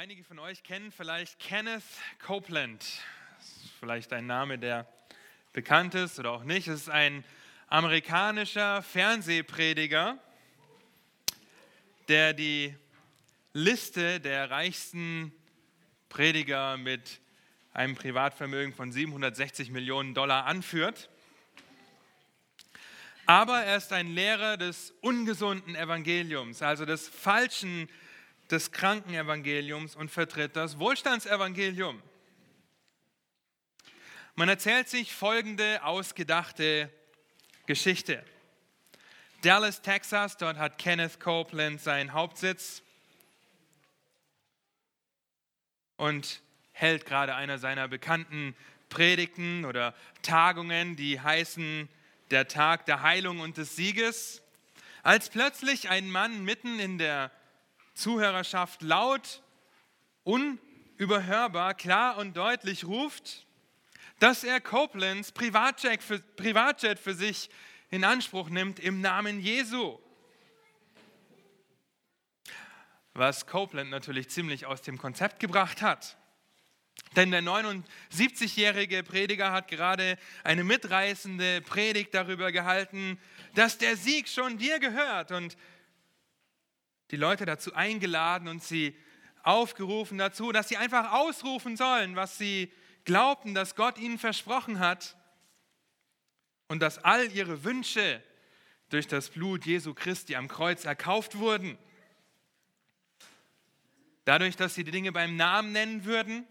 [0.00, 1.82] Einige von euch kennen vielleicht Kenneth
[2.24, 2.82] Copeland.
[3.36, 4.90] Das ist vielleicht ein Name, der
[5.52, 6.68] bekannt ist oder auch nicht.
[6.68, 7.22] Es ist ein
[7.66, 10.18] amerikanischer Fernsehprediger,
[12.08, 12.74] der die
[13.52, 15.34] Liste der reichsten
[16.08, 17.20] Prediger mit
[17.74, 21.10] einem Privatvermögen von 760 Millionen Dollar anführt.
[23.26, 27.90] Aber er ist ein Lehrer des ungesunden Evangeliums, also des falschen
[28.50, 32.02] des Krankenevangeliums und vertritt das Wohlstandsevangelium.
[34.34, 36.90] Man erzählt sich folgende ausgedachte
[37.66, 38.24] Geschichte.
[39.42, 42.82] Dallas, Texas, dort hat Kenneth Copeland seinen Hauptsitz
[45.96, 46.42] und
[46.72, 48.56] hält gerade einer seiner bekannten
[48.88, 51.88] Predigten oder Tagungen, die heißen
[52.30, 54.42] der Tag der Heilung und des Sieges,
[55.02, 57.30] als plötzlich ein Mann mitten in der
[58.00, 59.42] Zuhörerschaft laut,
[60.24, 63.46] unüberhörbar, klar und deutlich ruft,
[64.18, 67.50] dass er Copelands Privatjet für, Privatjet für sich
[67.90, 69.98] in Anspruch nimmt im Namen Jesu.
[73.12, 76.16] Was Copeland natürlich ziemlich aus dem Konzept gebracht hat.
[77.16, 83.18] Denn der 79-jährige Prediger hat gerade eine mitreißende Predigt darüber gehalten,
[83.54, 85.56] dass der Sieg schon dir gehört und
[87.10, 88.96] die Leute dazu eingeladen und sie
[89.42, 92.72] aufgerufen dazu, dass sie einfach ausrufen sollen, was sie
[93.04, 95.16] glaubten, dass Gott ihnen versprochen hat
[96.68, 98.22] und dass all ihre Wünsche
[98.90, 101.78] durch das Blut Jesu Christi am Kreuz erkauft wurden.
[104.24, 106.46] Dadurch, dass sie die Dinge beim Namen nennen würden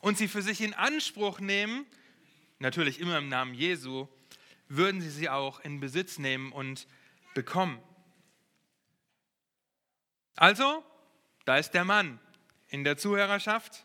[0.00, 1.84] und sie für sich in Anspruch nehmen,
[2.58, 4.08] natürlich immer im Namen Jesu,
[4.68, 6.86] würden sie sie auch in Besitz nehmen und
[7.34, 7.82] bekommen.
[10.40, 10.82] Also,
[11.44, 12.18] da ist der Mann
[12.68, 13.84] in der Zuhörerschaft,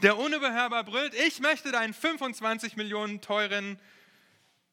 [0.00, 3.78] der unüberhörbar brüllt, ich möchte deinen 25 Millionen teuren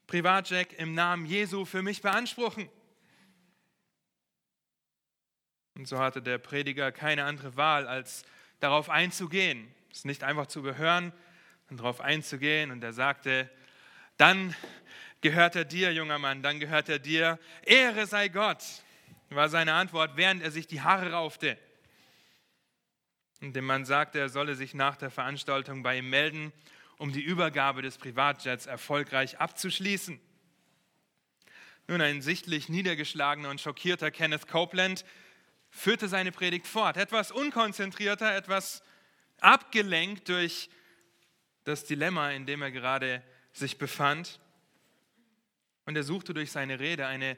[0.07, 2.69] Privatjet im Namen Jesu für mich beanspruchen.
[5.75, 8.23] Und so hatte der Prediger keine andere Wahl, als
[8.61, 9.69] darauf einzugehen.
[9.91, 11.11] Es nicht einfach zu überhören
[11.69, 12.71] und darauf einzugehen.
[12.71, 13.49] Und er sagte,
[14.15, 14.55] dann
[15.19, 17.39] gehört er dir, junger Mann, dann gehört er dir.
[17.65, 18.63] Ehre sei Gott
[19.35, 21.57] war seine Antwort, während er sich die Haare raufte.
[23.41, 26.51] Und dem Mann sagte, er solle sich nach der Veranstaltung bei ihm melden,
[26.97, 30.19] um die Übergabe des Privatjets erfolgreich abzuschließen.
[31.87, 35.05] Nun, ein sichtlich niedergeschlagener und schockierter Kenneth Copeland
[35.69, 38.83] führte seine Predigt fort, etwas unkonzentrierter, etwas
[39.39, 40.69] abgelenkt durch
[41.63, 43.23] das Dilemma, in dem er gerade
[43.53, 44.39] sich befand.
[45.85, 47.37] Und er suchte durch seine Rede eine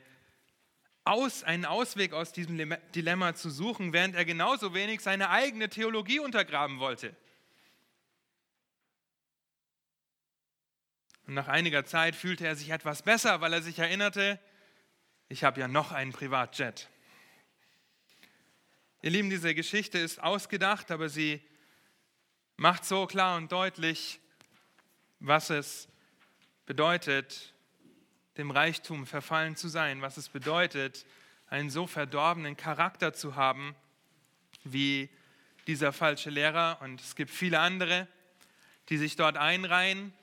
[1.03, 6.19] aus, einen Ausweg aus diesem Dilemma zu suchen, während er genauso wenig seine eigene Theologie
[6.19, 7.15] untergraben wollte.
[11.27, 14.39] Und nach einiger Zeit fühlte er sich etwas besser, weil er sich erinnerte,
[15.29, 16.89] ich habe ja noch einen Privatjet.
[19.01, 21.41] Ihr Lieben, diese Geschichte ist ausgedacht, aber sie
[22.57, 24.19] macht so klar und deutlich,
[25.19, 25.87] was es
[26.65, 27.53] bedeutet,
[28.37, 31.05] dem Reichtum verfallen zu sein, was es bedeutet,
[31.47, 33.75] einen so verdorbenen Charakter zu haben
[34.63, 35.09] wie
[35.67, 36.79] dieser falsche Lehrer.
[36.81, 38.07] Und es gibt viele andere,
[38.89, 40.13] die sich dort einreihen,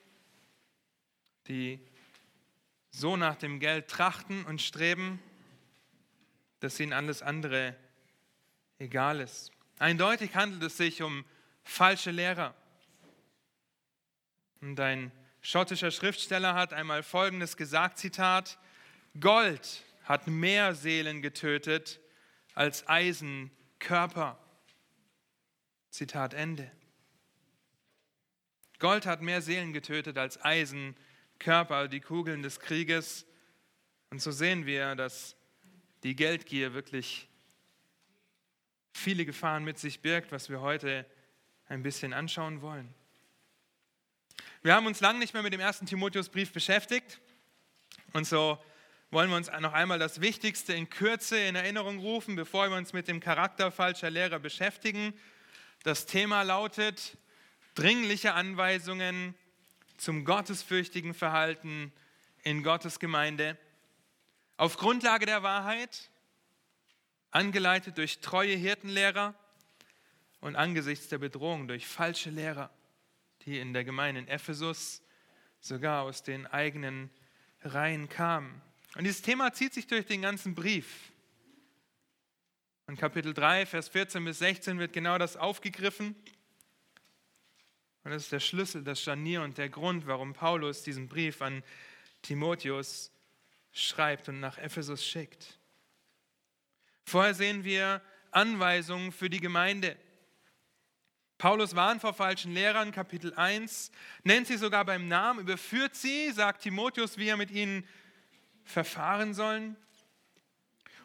[1.48, 1.80] die
[2.90, 5.22] so nach dem Geld trachten und streben,
[6.60, 7.76] dass ihnen alles andere
[8.78, 9.52] egal ist.
[9.78, 11.24] Eindeutig handelt es sich um
[11.62, 12.54] falsche Lehrer.
[14.60, 15.12] Und ein
[15.48, 18.58] schottischer Schriftsteller hat einmal Folgendes gesagt, Zitat,
[19.18, 22.00] Gold hat mehr Seelen getötet
[22.52, 24.38] als Eisen Körper.
[25.88, 26.70] Zitat Ende.
[28.78, 30.94] Gold hat mehr Seelen getötet als Eisen
[31.38, 33.24] Körper, die Kugeln des Krieges.
[34.10, 35.34] Und so sehen wir, dass
[36.02, 37.26] die Geldgier wirklich
[38.92, 41.06] viele Gefahren mit sich birgt, was wir heute
[41.68, 42.97] ein bisschen anschauen wollen.
[44.62, 47.20] Wir haben uns lange nicht mehr mit dem ersten Timotheusbrief beschäftigt.
[48.12, 48.58] Und so
[49.12, 52.92] wollen wir uns noch einmal das Wichtigste in Kürze in Erinnerung rufen, bevor wir uns
[52.92, 55.14] mit dem Charakter falscher Lehrer beschäftigen.
[55.84, 57.16] Das Thema lautet
[57.76, 59.36] dringliche Anweisungen
[59.96, 61.92] zum gottesfürchtigen Verhalten
[62.42, 63.56] in Gottes Gemeinde.
[64.56, 66.10] Auf Grundlage der Wahrheit,
[67.30, 69.34] angeleitet durch treue Hirtenlehrer
[70.40, 72.72] und angesichts der Bedrohung durch falsche Lehrer
[73.48, 75.02] die in der Gemeinde in Ephesus
[75.60, 77.08] sogar aus den eigenen
[77.62, 78.60] Reihen kamen.
[78.94, 81.12] Und dieses Thema zieht sich durch den ganzen Brief.
[82.86, 86.14] Und Kapitel 3, Vers 14 bis 16 wird genau das aufgegriffen.
[88.04, 91.62] Und das ist der Schlüssel, das Scharnier und der Grund, warum Paulus diesen Brief an
[92.20, 93.10] Timotheus
[93.72, 95.58] schreibt und nach Ephesus schickt.
[97.04, 99.96] Vorher sehen wir Anweisungen für die Gemeinde.
[101.38, 103.92] Paulus warnt vor falschen Lehrern, Kapitel 1,
[104.24, 107.86] nennt sie sogar beim Namen, überführt sie, sagt Timotheus, wie er mit ihnen
[108.64, 109.76] verfahren sollen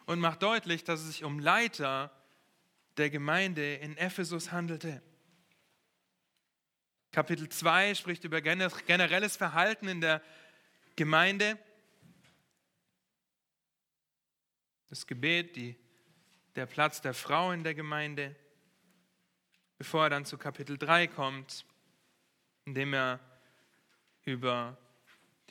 [0.07, 2.11] und macht deutlich, dass es sich um Leiter
[2.97, 5.03] der Gemeinde in Ephesus handelte.
[7.11, 10.19] Kapitel 2 spricht über generelles Verhalten in der
[10.95, 11.59] Gemeinde.
[14.89, 15.75] Das Gebet, die,
[16.55, 18.35] der Platz der Frau in der Gemeinde,
[19.83, 21.65] bevor er dann zu Kapitel 3 kommt,
[22.63, 23.19] in dem er
[24.23, 24.77] über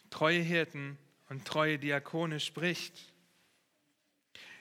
[0.09, 0.97] treue Hirten
[1.29, 3.13] und treue Diakone spricht,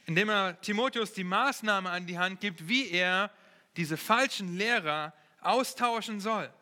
[0.07, 3.31] indem er Timotheus die Maßnahme an die Hand gibt, wie er
[3.77, 6.53] diese falschen Lehrer austauschen soll.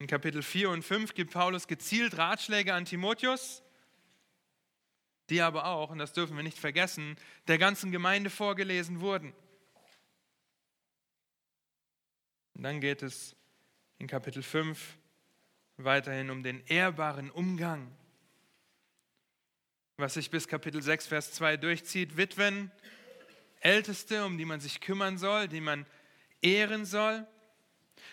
[0.00, 3.62] In Kapitel 4 und 5 gibt Paulus gezielt Ratschläge an Timotheus,
[5.30, 7.16] die aber auch, und das dürfen wir nicht vergessen,
[7.46, 9.32] der ganzen Gemeinde vorgelesen wurden.
[12.56, 13.36] Und dann geht es
[13.98, 14.96] in Kapitel 5
[15.76, 17.94] weiterhin um den ehrbaren Umgang,
[19.98, 22.16] was sich bis Kapitel 6, Vers 2 durchzieht.
[22.16, 22.70] Witwen,
[23.60, 25.84] Älteste, um die man sich kümmern soll, die man
[26.40, 27.26] ehren soll.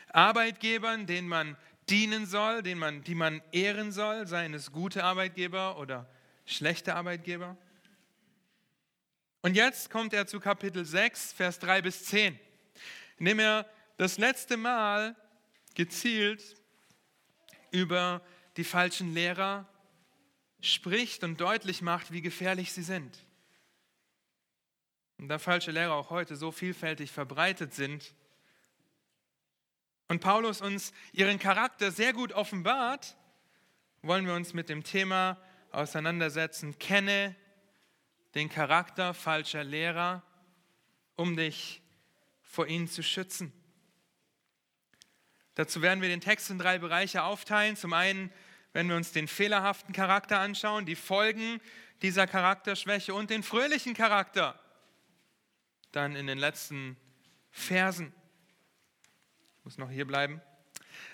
[0.09, 1.55] Arbeitgebern, denen man
[1.89, 6.09] dienen soll, den man, die man ehren soll, seien es gute Arbeitgeber oder
[6.45, 7.55] schlechte Arbeitgeber.
[9.41, 12.37] Und jetzt kommt er zu Kapitel 6, Vers 3 bis 10,
[13.19, 13.65] in dem er
[14.03, 15.15] das letzte Mal
[15.75, 16.57] gezielt
[17.71, 18.21] über
[18.57, 19.65] die falschen Lehrer
[20.59, 23.17] spricht und deutlich macht, wie gefährlich sie sind.
[25.17, 28.13] Und da falsche Lehrer auch heute so vielfältig verbreitet sind,
[30.09, 33.15] und Paulus uns ihren Charakter sehr gut offenbart,
[34.01, 35.41] wollen wir uns mit dem Thema
[35.71, 36.77] auseinandersetzen.
[36.77, 37.37] Kenne
[38.35, 40.23] den Charakter falscher Lehrer,
[41.15, 41.81] um dich
[42.41, 43.53] vor ihnen zu schützen.
[45.55, 47.75] Dazu werden wir den Text in drei Bereiche aufteilen.
[47.75, 48.31] Zum einen
[48.73, 51.61] wenn wir uns den fehlerhaften Charakter anschauen, die Folgen
[52.01, 54.59] dieser Charakterschwäche und den fröhlichen Charakter.
[55.91, 56.97] Dann in den letzten
[57.51, 58.11] Versen
[59.63, 60.41] muss noch hier bleiben.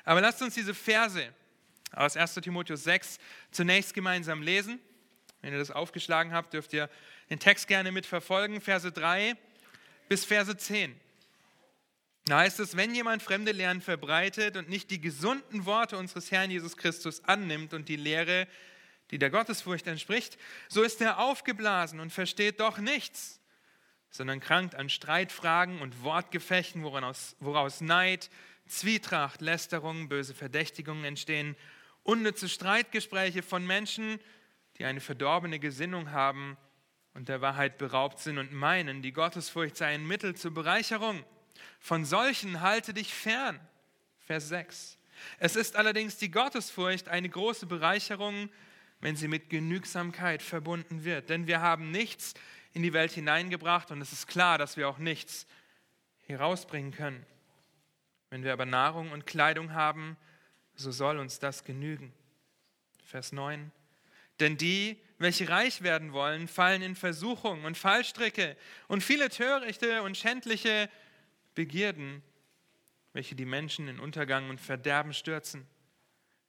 [0.06, 1.34] Aber lasst uns diese Verse
[1.92, 3.20] aus 1 Timotheus 6
[3.52, 4.80] zunächst gemeinsam lesen.
[5.42, 6.90] Wenn ihr das aufgeschlagen habt, dürft ihr
[7.30, 8.62] den Text gerne mitverfolgen.
[8.62, 9.36] Verse 3
[10.08, 11.00] bis Verse 10.
[12.26, 16.52] Da heißt es, wenn jemand fremde Lehren verbreitet und nicht die gesunden Worte unseres Herrn
[16.52, 18.48] Jesus Christus annimmt und die Lehre,
[19.12, 20.38] die der Gottesfurcht entspricht,
[20.68, 23.40] so ist er aufgeblasen und versteht doch nichts
[24.10, 28.30] sondern krankt an Streitfragen und Wortgefechten, woraus, woraus Neid,
[28.66, 31.56] Zwietracht, Lästerung, böse Verdächtigungen entstehen,
[32.04, 34.20] unnütze Streitgespräche von Menschen,
[34.78, 36.58] die eine verdorbene Gesinnung haben
[37.14, 41.24] und der Wahrheit beraubt sind und meinen, die Gottesfurcht sei ein Mittel zur Bereicherung.
[41.80, 43.60] Von solchen halte dich fern.
[44.20, 44.98] Vers 6.
[45.40, 48.50] Es ist allerdings die Gottesfurcht eine große Bereicherung,
[49.02, 51.30] wenn sie mit Genügsamkeit verbunden wird.
[51.30, 52.34] Denn wir haben nichts
[52.74, 55.48] in die Welt hineingebracht und es ist klar, dass wir auch nichts
[56.28, 57.26] herausbringen können.
[58.30, 60.18] Wenn wir aber Nahrung und Kleidung haben,
[60.76, 62.14] so soll uns das genügen.
[63.04, 63.72] Vers 9.
[64.40, 68.56] Denn die, welche reich werden wollen, fallen in Versuchung und Fallstricke
[68.88, 70.90] und viele törichte und schändliche
[71.56, 72.24] Begierden,
[73.14, 75.68] welche die Menschen in Untergang und Verderben stürzen.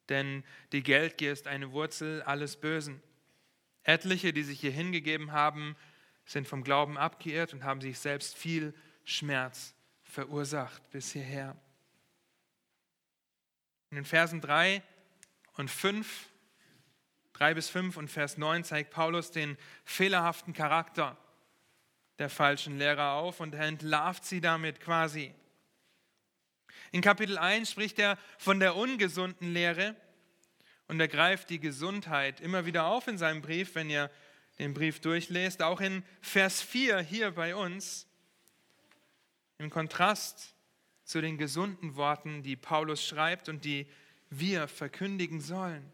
[0.09, 3.01] Denn die Geldgier ist eine Wurzel alles Bösen.
[3.83, 5.75] Etliche, die sich hier hingegeben haben,
[6.25, 11.55] sind vom Glauben abgeirrt und haben sich selbst viel Schmerz verursacht bis hierher.
[13.89, 14.83] In den Versen 3
[15.53, 16.29] und 5,
[17.33, 21.17] 3 bis 5 und Vers 9 zeigt Paulus den fehlerhaften Charakter
[22.19, 25.33] der falschen Lehrer auf und er entlarvt sie damit quasi.
[26.91, 29.95] In Kapitel 1 spricht er von der ungesunden Lehre
[30.87, 34.11] und er greift die Gesundheit immer wieder auf in seinem Brief, wenn ihr
[34.59, 38.07] den Brief durchlest, auch in Vers 4 hier bei uns,
[39.57, 40.53] im Kontrast
[41.03, 43.87] zu den gesunden Worten, die Paulus schreibt und die
[44.29, 45.89] wir verkündigen sollen,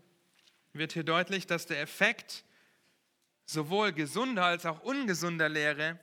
[0.74, 2.44] wird hier deutlich, dass der Effekt
[3.46, 6.00] sowohl gesunder als auch ungesunder Lehre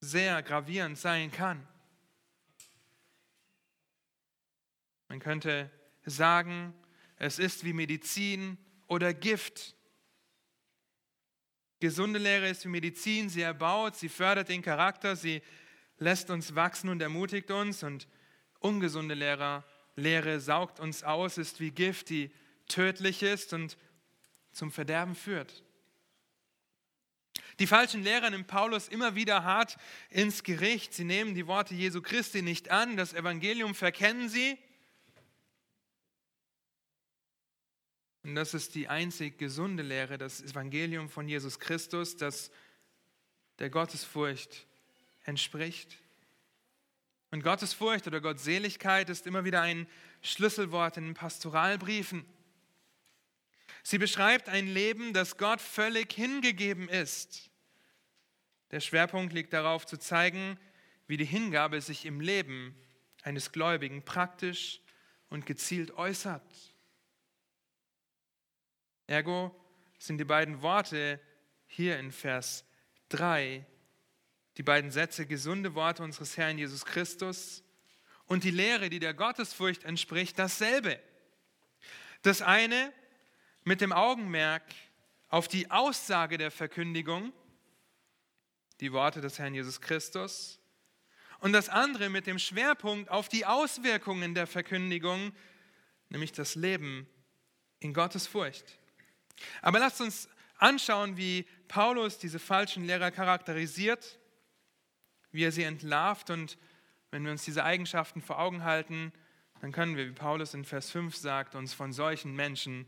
[0.00, 1.66] sehr gravierend sein kann.
[5.08, 5.70] Man könnte
[6.04, 6.74] sagen,
[7.16, 9.74] es ist wie Medizin oder Gift.
[11.80, 15.42] Gesunde Lehre ist wie Medizin, sie erbaut, sie fördert den Charakter, sie
[15.98, 17.82] lässt uns wachsen und ermutigt uns.
[17.82, 18.08] Und
[18.60, 22.30] ungesunde Lehre, Lehre saugt uns aus, ist wie Gift, die
[22.68, 23.76] tödlich ist und
[24.52, 25.62] zum Verderben führt.
[27.58, 29.78] Die falschen Lehrer nimmt Paulus immer wieder hart
[30.10, 30.92] ins Gericht.
[30.92, 34.58] Sie nehmen die Worte Jesu Christi nicht an, das Evangelium verkennen sie.
[38.24, 42.50] Und das ist die einzig gesunde Lehre, das Evangelium von Jesus Christus, das
[43.58, 44.66] der Gottesfurcht
[45.24, 45.96] entspricht.
[47.30, 49.86] Und Gottesfurcht oder Gottseligkeit ist immer wieder ein
[50.22, 52.24] Schlüsselwort in den Pastoralbriefen.
[53.88, 57.52] Sie beschreibt ein Leben, das Gott völlig hingegeben ist.
[58.72, 60.58] Der Schwerpunkt liegt darauf zu zeigen,
[61.06, 62.74] wie die Hingabe sich im Leben
[63.22, 64.80] eines Gläubigen praktisch
[65.28, 66.42] und gezielt äußert.
[69.06, 69.54] Ergo
[70.00, 71.20] sind die beiden Worte
[71.68, 72.64] hier in Vers
[73.10, 73.64] 3,
[74.56, 77.62] die beiden Sätze, gesunde Worte unseres Herrn Jesus Christus
[78.24, 80.98] und die Lehre, die der Gottesfurcht entspricht, dasselbe.
[82.22, 82.92] Das eine
[83.66, 84.62] mit dem Augenmerk
[85.28, 87.32] auf die Aussage der Verkündigung,
[88.80, 90.60] die Worte des Herrn Jesus Christus,
[91.40, 95.32] und das andere mit dem Schwerpunkt auf die Auswirkungen der Verkündigung,
[96.10, 97.08] nämlich das Leben
[97.80, 98.78] in Gottes Furcht.
[99.62, 104.20] Aber lasst uns anschauen, wie Paulus diese falschen Lehrer charakterisiert,
[105.32, 106.56] wie er sie entlarvt und
[107.10, 109.12] wenn wir uns diese Eigenschaften vor Augen halten,
[109.60, 112.86] dann können wir, wie Paulus in Vers 5 sagt, uns von solchen Menschen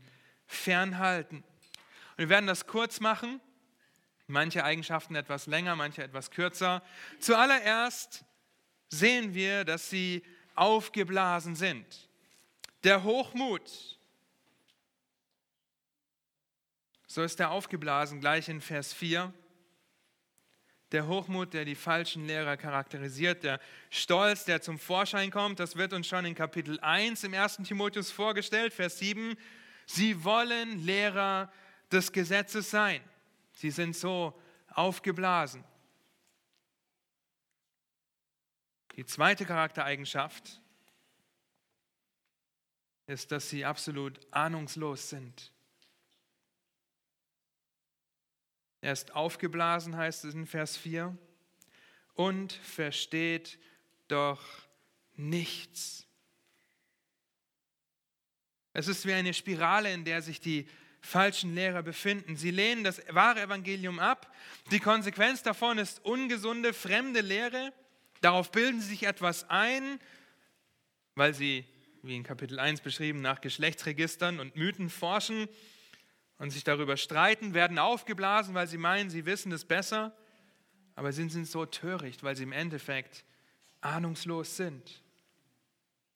[0.49, 1.37] fernhalten.
[1.37, 3.39] Und wir werden das kurz machen,
[4.27, 6.83] manche Eigenschaften etwas länger, manche etwas kürzer.
[7.19, 8.25] Zuallererst
[8.89, 10.23] sehen wir, dass sie
[10.55, 12.09] aufgeblasen sind.
[12.83, 13.99] Der Hochmut,
[17.07, 19.31] so ist er aufgeblasen, gleich in Vers 4.
[20.91, 23.59] Der Hochmut, der die falschen Lehrer charakterisiert, der
[23.91, 27.57] Stolz, der zum Vorschein kommt, das wird uns schon in Kapitel 1 im 1.
[27.57, 29.37] Timotheus vorgestellt, Vers 7.
[29.91, 31.51] Sie wollen Lehrer
[31.91, 33.01] des Gesetzes sein.
[33.53, 35.63] Sie sind so aufgeblasen.
[38.95, 40.61] Die zweite Charaktereigenschaft
[43.07, 45.51] ist, dass sie absolut ahnungslos sind.
[48.81, 51.17] Er ist aufgeblasen, heißt es in Vers 4,
[52.13, 53.57] und versteht
[54.07, 54.45] doch
[55.15, 56.08] nichts.
[58.79, 60.65] Es ist wie eine Spirale, in der sich die
[61.01, 62.37] falschen Lehrer befinden.
[62.37, 64.33] Sie lehnen das wahre Evangelium ab.
[64.71, 67.73] Die Konsequenz davon ist ungesunde, fremde Lehre.
[68.21, 69.99] Darauf bilden sie sich etwas ein,
[71.15, 71.65] weil sie,
[72.03, 75.49] wie in Kapitel 1 beschrieben, nach Geschlechtsregistern und Mythen forschen
[76.37, 80.15] und sich darüber streiten, werden aufgeblasen, weil sie meinen, sie wissen es besser.
[80.95, 83.25] Aber sie sind so töricht, weil sie im Endeffekt
[83.81, 85.03] ahnungslos sind.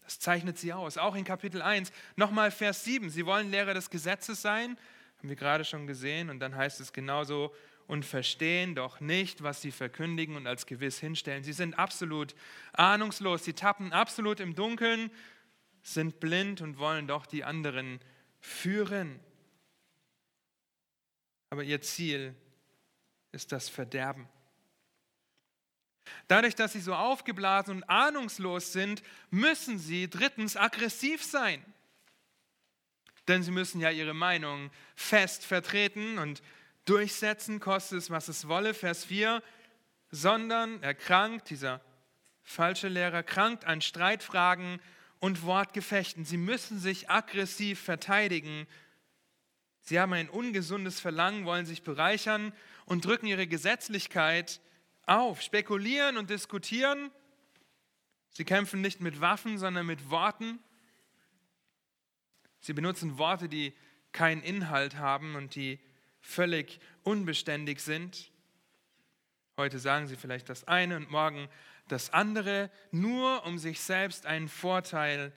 [0.04, 0.98] Das zeichnet sie aus.
[0.98, 3.10] Auch in Kapitel 1, nochmal Vers 7.
[3.10, 4.78] Sie wollen Lehrer des Gesetzes sein,
[5.18, 6.30] haben wir gerade schon gesehen.
[6.30, 7.54] Und dann heißt es genauso,
[7.88, 11.44] und verstehen doch nicht, was sie verkündigen und als gewiss hinstellen.
[11.44, 12.36] Sie sind absolut
[12.74, 13.44] ahnungslos.
[13.44, 15.12] Sie tappen absolut im Dunkeln,
[15.82, 18.00] sind blind und wollen doch die anderen
[18.40, 19.20] führen.
[21.50, 22.36] Aber ihr Ziel
[23.32, 24.28] ist das Verderben.
[26.28, 31.64] Dadurch, dass sie so aufgeblasen und ahnungslos sind, müssen sie drittens aggressiv sein.
[33.28, 36.42] Denn sie müssen ja ihre Meinung fest vertreten und
[36.86, 38.74] durchsetzen, kostet es, was es wolle.
[38.74, 39.42] Vers 4,
[40.12, 41.82] sondern er krankt, dieser
[42.44, 44.82] falsche Lehrer krankt an Streitfragen
[45.20, 46.26] und Wortgefechten.
[46.26, 48.68] Sie müssen sich aggressiv verteidigen.
[49.82, 52.52] Sie haben ein ungesundes Verlangen, wollen sich bereichern
[52.86, 54.60] und drücken ihre Gesetzlichkeit
[55.06, 57.12] auf, spekulieren und diskutieren.
[58.30, 60.60] Sie kämpfen nicht mit Waffen, sondern mit Worten.
[62.60, 63.74] Sie benutzen Worte, die
[64.12, 65.80] keinen Inhalt haben und die
[66.22, 68.32] völlig unbeständig sind.
[69.58, 71.50] Heute sagen sie vielleicht das eine und morgen
[71.88, 75.34] das andere, nur um sich selbst einen Vorteil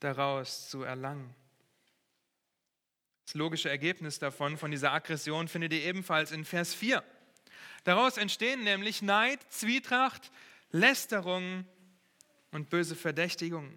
[0.00, 1.34] daraus zu erlangen.
[3.26, 7.02] Das logische Ergebnis davon, von dieser Aggression, findet ihr ebenfalls in Vers 4.
[7.84, 10.30] Daraus entstehen nämlich Neid, Zwietracht,
[10.70, 11.66] Lästerung
[12.50, 13.72] und böse Verdächtigung.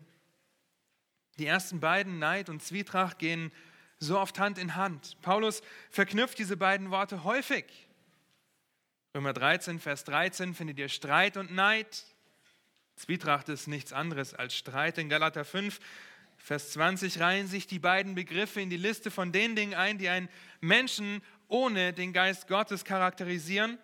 [1.37, 3.51] Die ersten beiden, Neid und Zwietracht, gehen
[3.99, 5.17] so oft Hand in Hand.
[5.21, 7.65] Paulus verknüpft diese beiden Worte häufig.
[9.13, 12.05] Römer 13, Vers 13 findet ihr Streit und Neid.
[12.95, 14.97] Zwietracht ist nichts anderes als Streit.
[14.97, 15.79] In Galater 5,
[16.37, 20.09] Vers 20 reihen sich die beiden Begriffe in die Liste von den Dingen ein, die
[20.09, 20.29] einen
[20.61, 23.77] Menschen ohne den Geist Gottes charakterisieren.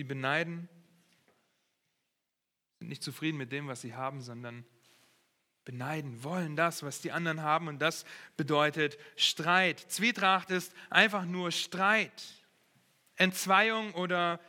[0.00, 0.66] Sie beneiden,
[2.78, 4.64] sind nicht zufrieden mit dem, was sie haben, sondern
[5.66, 7.68] beneiden, wollen das, was die anderen haben.
[7.68, 8.06] Und das
[8.38, 9.78] bedeutet Streit.
[9.78, 12.24] Zwietracht ist einfach nur Streit,
[13.16, 14.40] Entzweiung oder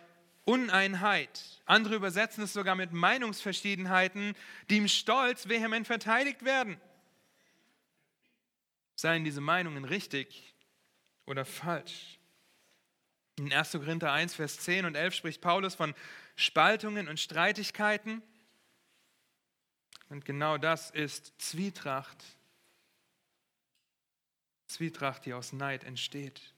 [0.46, 1.62] Uneinheit.
[1.65, 4.38] Andere übersetzen es sogar mit Meinungsverschiedenheiten,
[4.70, 6.79] die im Stolz vehement verteidigt werden.
[8.96, 10.55] Seien diese Meinungen richtig
[11.25, 12.21] oder falsch?
[13.41, 13.71] In 1.
[13.71, 15.95] Korinther 1, Vers 10 und 11 spricht Paulus von
[16.36, 18.21] Spaltungen und Streitigkeiten.
[20.10, 22.24] Und genau das ist Zwietracht.
[24.67, 26.53] Zwietracht, die aus Neid entsteht.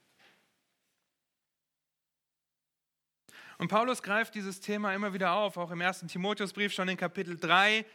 [3.56, 7.38] Und Paulus greift dieses Thema immer wieder auf, auch im ersten Timotheusbrief schon in Kapitel
[7.38, 7.86] 3,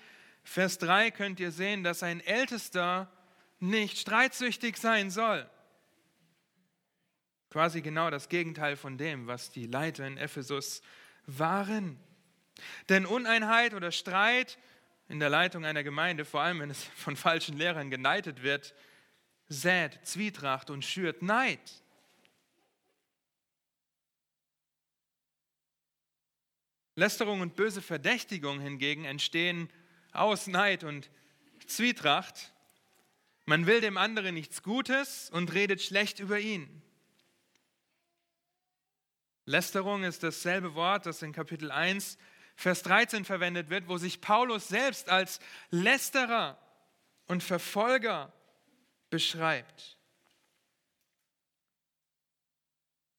[0.42, 3.08] Vers 3 könnt ihr sehen, dass ein Ältester
[3.60, 5.48] nicht streitsüchtig sein soll.
[7.50, 10.82] Quasi genau das Gegenteil von dem, was die Leiter in Ephesus
[11.26, 12.00] waren.
[12.90, 14.58] Denn Uneinheit oder Streit
[15.08, 18.76] in der Leitung einer Gemeinde, vor allem wenn es von falschen Lehrern geneidet wird,
[19.48, 21.60] sät Zwietracht und schürt Neid.
[26.96, 29.70] Lästerung und böse Verdächtigung hingegen entstehen
[30.12, 31.10] aus Neid und
[31.66, 32.54] Zwietracht.
[33.46, 36.84] Man will dem anderen nichts Gutes und redet schlecht über ihn.
[39.50, 42.20] Lästerung ist dasselbe Wort, das in Kapitel 1
[42.56, 45.40] Vers 13 verwendet wird, wo sich Paulus selbst als
[45.72, 46.60] Lästerer
[47.26, 48.32] und Verfolger
[49.10, 49.98] beschreibt.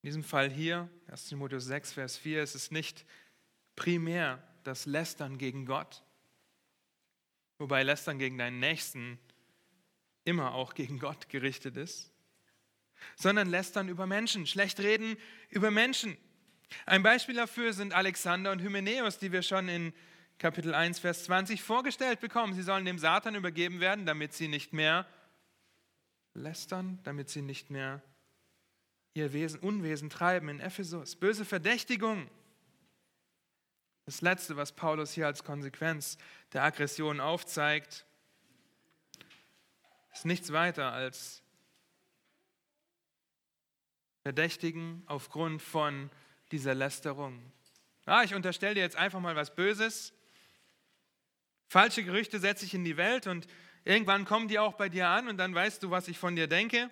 [0.03, 3.05] In diesem Fall hier, 1 Timotheus 6, Vers 4, ist es nicht
[3.75, 6.05] primär das Lästern gegen Gott,
[7.59, 9.19] wobei Lästern gegen deinen Nächsten
[10.25, 12.13] immer auch gegen Gott gerichtet ist,
[13.17, 15.17] sondern Lästern über Menschen, schlecht reden
[15.49, 16.17] über Menschen.
[16.87, 19.93] Ein Beispiel dafür sind Alexander und Hymenäus, die wir schon in
[20.39, 22.55] Kapitel 1, Vers 20 vorgestellt bekommen.
[22.55, 25.07] Sie sollen dem Satan übergeben werden, damit sie nicht mehr
[26.35, 28.03] lästern, damit sie nicht mehr
[29.15, 31.17] ihr Wesen, Unwesen treiben in Ephesus.
[31.17, 32.31] Böse Verdächtigung.
[34.07, 36.17] Das Letzte, was Paulus hier als Konsequenz
[36.53, 38.07] der Aggression aufzeigt,
[40.13, 41.43] ist nichts weiter als
[44.23, 46.11] Verdächtigen aufgrund von
[46.53, 47.41] dieser Lästerung.
[48.05, 50.13] Ah, ich unterstelle dir jetzt einfach mal was Böses.
[51.69, 53.47] Falsche Gerüchte setze ich in die Welt und
[53.85, 56.49] irgendwann kommen die auch bei dir an und dann weißt du, was ich von dir
[56.49, 56.91] denke.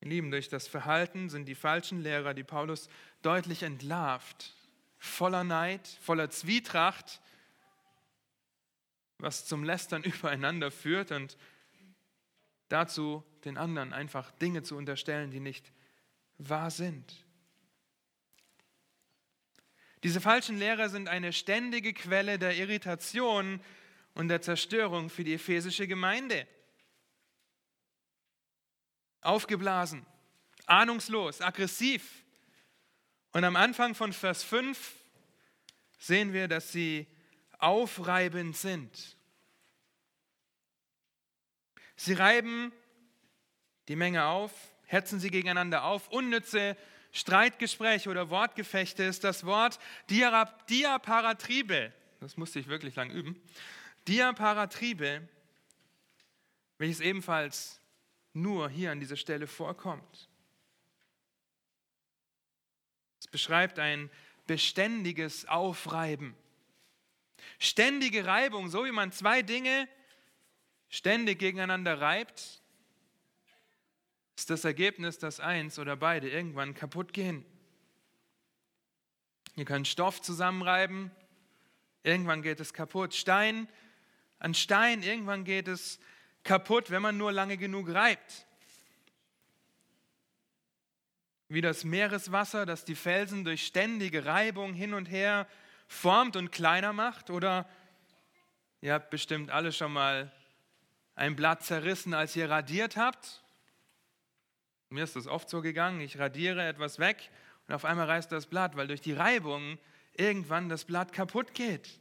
[0.00, 2.88] Ihr Lieben, durch das Verhalten sind die falschen Lehrer, die Paulus
[3.22, 4.54] deutlich entlarvt,
[4.98, 7.20] voller Neid, voller Zwietracht,
[9.18, 11.36] was zum Lästern übereinander führt und
[12.68, 15.72] dazu den anderen einfach Dinge zu unterstellen, die nicht
[16.38, 17.24] wahr sind.
[20.02, 23.60] Diese falschen Lehrer sind eine ständige Quelle der Irritation
[24.12, 26.46] und der Zerstörung für die ephesische Gemeinde.
[29.22, 30.04] Aufgeblasen,
[30.66, 32.22] ahnungslos, aggressiv.
[33.32, 34.94] Und am Anfang von Vers 5
[35.98, 37.06] sehen wir, dass sie
[37.58, 39.16] aufreibend sind.
[42.04, 42.70] Sie reiben
[43.88, 44.52] die Menge auf,
[44.84, 46.08] hetzen sie gegeneinander auf.
[46.08, 46.76] Unnütze
[47.12, 49.78] Streitgespräche oder Wortgefechte ist das Wort
[50.10, 51.94] Diaparatribe.
[52.20, 53.40] Das musste ich wirklich lang üben.
[54.06, 55.26] Diaparatribe,
[56.76, 57.80] welches ebenfalls
[58.34, 60.28] nur hier an dieser Stelle vorkommt.
[63.18, 64.10] Es beschreibt ein
[64.46, 66.36] beständiges Aufreiben.
[67.58, 69.88] Ständige Reibung, so wie man zwei Dinge
[70.88, 72.62] ständig gegeneinander reibt,
[74.36, 77.44] ist das Ergebnis, dass eins oder beide irgendwann kaputt gehen.
[79.56, 81.10] Ihr könnt Stoff zusammenreiben,
[82.02, 83.14] irgendwann geht es kaputt.
[83.14, 83.68] Stein
[84.38, 85.98] an Stein, irgendwann geht es
[86.42, 88.46] kaputt, wenn man nur lange genug reibt.
[91.48, 95.48] Wie das Meereswasser, das die Felsen durch ständige Reibung hin und her
[95.86, 97.30] formt und kleiner macht.
[97.30, 97.68] Oder
[98.80, 100.32] ihr habt bestimmt alle schon mal
[101.14, 103.42] ein Blatt zerrissen, als ihr radiert habt.
[104.88, 107.30] Mir ist das oft so gegangen, ich radiere etwas weg
[107.66, 109.78] und auf einmal reißt das Blatt, weil durch die Reibung
[110.12, 111.98] irgendwann das Blatt kaputt geht.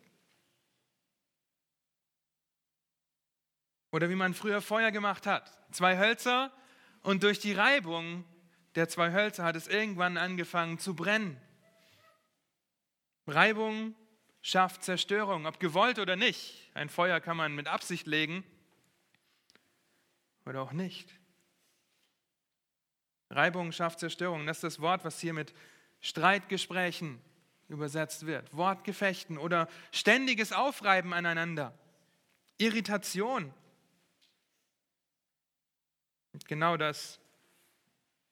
[3.91, 5.57] Oder wie man früher Feuer gemacht hat.
[5.71, 6.51] Zwei Hölzer
[7.01, 8.25] und durch die Reibung
[8.75, 11.39] der zwei Hölzer hat es irgendwann angefangen zu brennen.
[13.27, 13.95] Reibung
[14.41, 16.71] schafft Zerstörung, ob gewollt oder nicht.
[16.73, 18.43] Ein Feuer kann man mit Absicht legen
[20.45, 21.09] oder auch nicht.
[23.29, 24.45] Reibung schafft Zerstörung.
[24.45, 25.53] Das ist das Wort, was hier mit
[26.01, 27.21] Streitgesprächen
[27.69, 28.55] übersetzt wird.
[28.55, 31.77] Wortgefechten oder ständiges Aufreiben aneinander.
[32.57, 33.53] Irritation.
[36.33, 37.19] Und genau das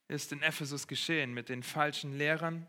[0.07, 2.67] ist in Ephesus geschehen mit den falschen Lehrern,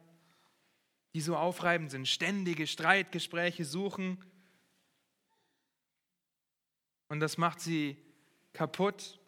[1.14, 4.22] die so aufreibend sind, ständige Streitgespräche suchen.
[7.08, 7.96] Und das macht sie
[8.52, 9.18] kaputt.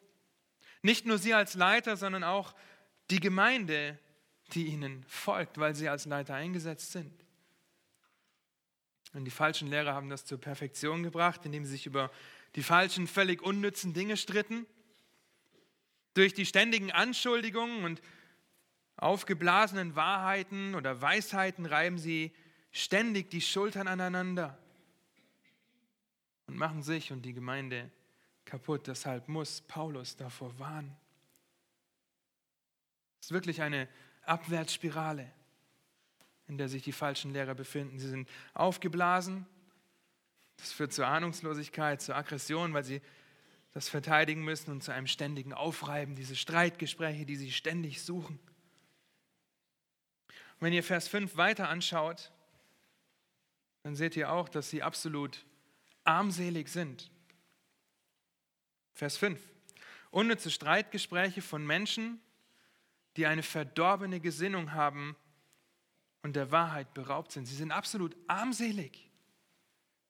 [0.85, 2.55] Nicht nur sie als Leiter, sondern auch
[3.11, 3.99] die Gemeinde,
[4.53, 7.11] die ihnen folgt, weil sie als Leiter eingesetzt sind.
[9.15, 12.11] Und die falschen Lehrer haben das zur Perfektion gebracht, indem sie sich über
[12.55, 14.67] die falschen, völlig unnützen Dinge stritten.
[16.13, 18.03] Durch die ständigen Anschuldigungen und
[18.97, 22.31] aufgeblasenen Wahrheiten oder Weisheiten reiben sie
[22.73, 24.59] ständig die Schultern aneinander
[26.47, 27.91] und machen sich und die Gemeinde
[28.45, 28.87] kaputt.
[28.87, 30.97] Deshalb muss Paulus davor warnen.
[33.21, 33.89] Es ist wirklich eine
[34.23, 35.31] Abwärtsspirale,
[36.47, 37.99] in der sich die falschen Lehrer befinden.
[37.99, 39.47] Sie sind aufgeblasen.
[40.57, 43.01] Das führt zur Ahnungslosigkeit, zur Aggression, weil sie
[43.73, 48.39] das verteidigen müssen und zu einem ständigen Aufreiben, diese Streitgespräche, die sie ständig suchen.
[50.29, 52.31] Und wenn ihr Vers 5 weiter anschaut,
[53.83, 55.45] dann seht ihr auch, dass sie absolut
[56.05, 57.11] armselig sind.
[58.95, 59.41] Vers 5.
[60.11, 62.21] Unnütze Streitgespräche von Menschen,
[63.17, 65.17] die eine verdorbene Gesinnung haben
[66.23, 67.47] und der Wahrheit beraubt sind.
[67.47, 69.11] Sie sind absolut armselig,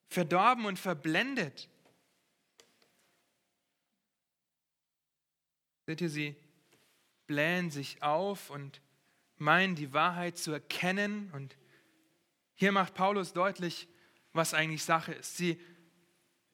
[0.07, 1.67] verdorben und verblendet.
[5.87, 6.35] Seht ihr, sie
[7.27, 8.81] blähen sich auf und
[9.37, 11.31] meinen, die Wahrheit zu erkennen.
[11.33, 11.57] Und
[12.53, 13.87] hier macht Paulus deutlich,
[14.31, 15.37] was eigentlich Sache ist.
[15.37, 15.59] Sie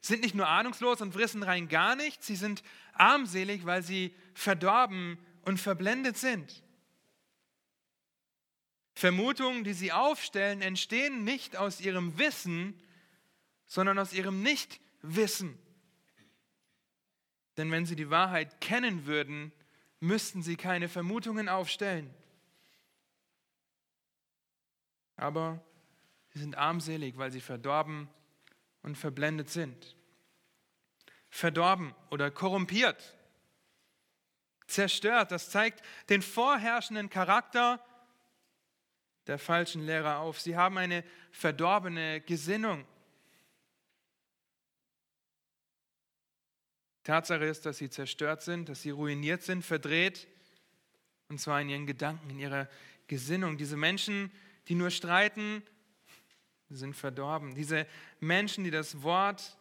[0.01, 5.17] sind nicht nur ahnungslos und wissen rein gar nichts, sie sind armselig, weil sie verdorben
[5.43, 6.63] und verblendet sind.
[8.93, 12.79] Vermutungen, die sie aufstellen, entstehen nicht aus ihrem Wissen,
[13.67, 15.57] sondern aus ihrem Nichtwissen.
[17.57, 19.51] Denn wenn sie die Wahrheit kennen würden,
[19.99, 22.13] müssten sie keine Vermutungen aufstellen.
[25.15, 25.63] Aber
[26.29, 28.09] sie sind armselig, weil sie verdorben
[28.83, 29.95] und verblendet sind.
[31.29, 33.17] Verdorben oder korrumpiert,
[34.67, 37.83] zerstört, das zeigt den vorherrschenden Charakter
[39.27, 40.39] der falschen Lehrer auf.
[40.41, 42.85] Sie haben eine verdorbene Gesinnung.
[47.03, 50.27] Tatsache ist, dass sie zerstört sind, dass sie ruiniert sind, verdreht,
[51.29, 52.67] und zwar in ihren Gedanken, in ihrer
[53.07, 53.57] Gesinnung.
[53.57, 54.31] Diese Menschen,
[54.67, 55.63] die nur streiten,
[56.75, 57.53] sind verdorben.
[57.55, 57.85] Diese
[58.19, 59.57] Menschen, die das Wort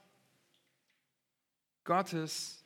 [1.85, 2.65] Gottes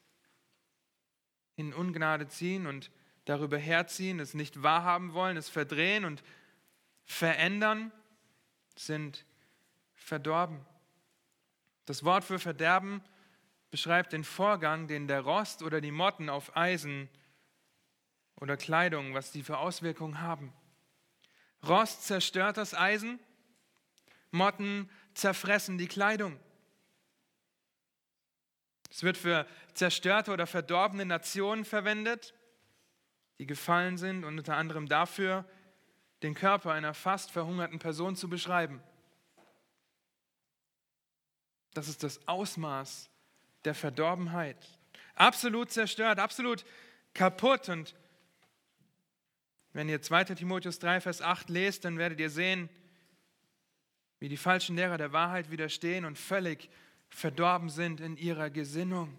[1.57, 2.91] in Ungnade ziehen und
[3.25, 6.23] darüber herziehen, es nicht wahrhaben wollen, es verdrehen und
[7.05, 7.93] verändern,
[8.77, 9.25] sind
[9.95, 10.65] verdorben.
[11.87, 13.03] Das Wort für Verderben
[13.71, 17.09] beschreibt den Vorgang, den der Rost oder die Motten auf Eisen
[18.37, 20.53] oder Kleidung, was die für Auswirkungen haben.
[21.67, 23.19] Rost zerstört das Eisen,
[24.35, 26.39] Motten zerfressen die Kleidung.
[28.91, 32.35] Es wird für zerstörte oder verdorbene Nationen verwendet,
[33.39, 35.45] die gefallen sind und unter anderem dafür,
[36.23, 38.83] den Körper einer fast verhungerten Person zu beschreiben.
[41.73, 43.11] Das ist das Ausmaß
[43.65, 44.57] der Verdorbenheit.
[45.17, 46.65] Absolut zerstört, absolut
[47.15, 47.69] kaputt.
[47.69, 47.95] Und
[49.73, 52.69] wenn ihr 2 Timotheus 3, Vers 8 lest, dann werdet ihr sehen,
[54.21, 56.71] wie die falschen Lehrer der Wahrheit widerstehen und völlig
[57.09, 59.19] verdorben sind in ihrer Gesinnung,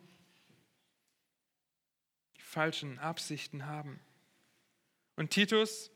[2.38, 3.99] die falschen Absichten haben.
[5.15, 5.91] Und Titus,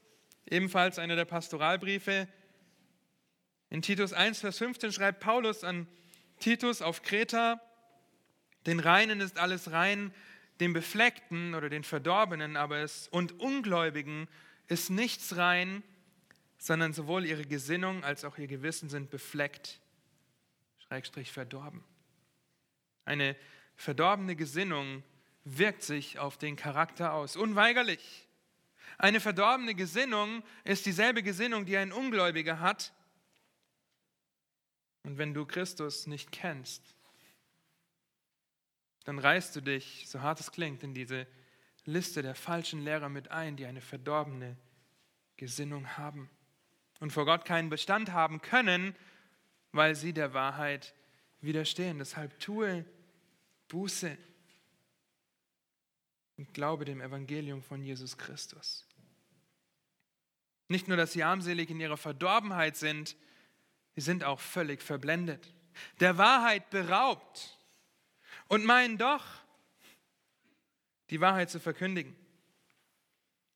[0.46, 2.28] ebenfalls einer der Pastoralbriefe,
[3.70, 5.88] in Titus 1, Vers 15 schreibt Paulus an
[6.40, 7.62] Titus auf Kreta,
[8.66, 10.14] den Reinen ist alles rein,
[10.60, 14.28] dem Befleckten oder den Verdorbenen aber es und Ungläubigen
[14.68, 15.84] ist nichts rein,
[16.60, 19.80] sondern sowohl ihre Gesinnung als auch ihr Gewissen sind befleckt,
[20.80, 21.84] schrägstrich verdorben.
[23.06, 23.36] Eine
[23.78, 25.02] verdorbene Gesinnung
[25.46, 28.28] wirkt sich auf den Charakter aus, unweigerlich.
[28.98, 32.94] Eine verdorbene Gesinnung ist dieselbe Gesinnung, die ein Ungläubiger hat.
[35.04, 36.84] Und wenn du Christus nicht kennst,
[39.06, 41.26] dann reißt du dich, so hart es klingt, in diese
[41.86, 44.58] Liste der falschen Lehrer mit ein, die eine verdorbene
[45.38, 46.30] Gesinnung haben
[47.00, 48.96] und vor Gott keinen Bestand haben können,
[49.72, 50.94] weil sie der Wahrheit
[51.42, 52.00] widerstehen.
[52.00, 52.86] Deshalb tue
[53.68, 54.18] Buße
[56.38, 58.86] und glaube dem Evangelium von Jesus Christus.
[60.68, 63.16] Nicht nur, dass sie armselig in ihrer Verdorbenheit sind,
[63.96, 65.54] sie sind auch völlig verblendet,
[66.00, 67.58] der Wahrheit beraubt
[68.48, 69.26] und meinen doch,
[71.10, 72.16] die Wahrheit zu verkündigen.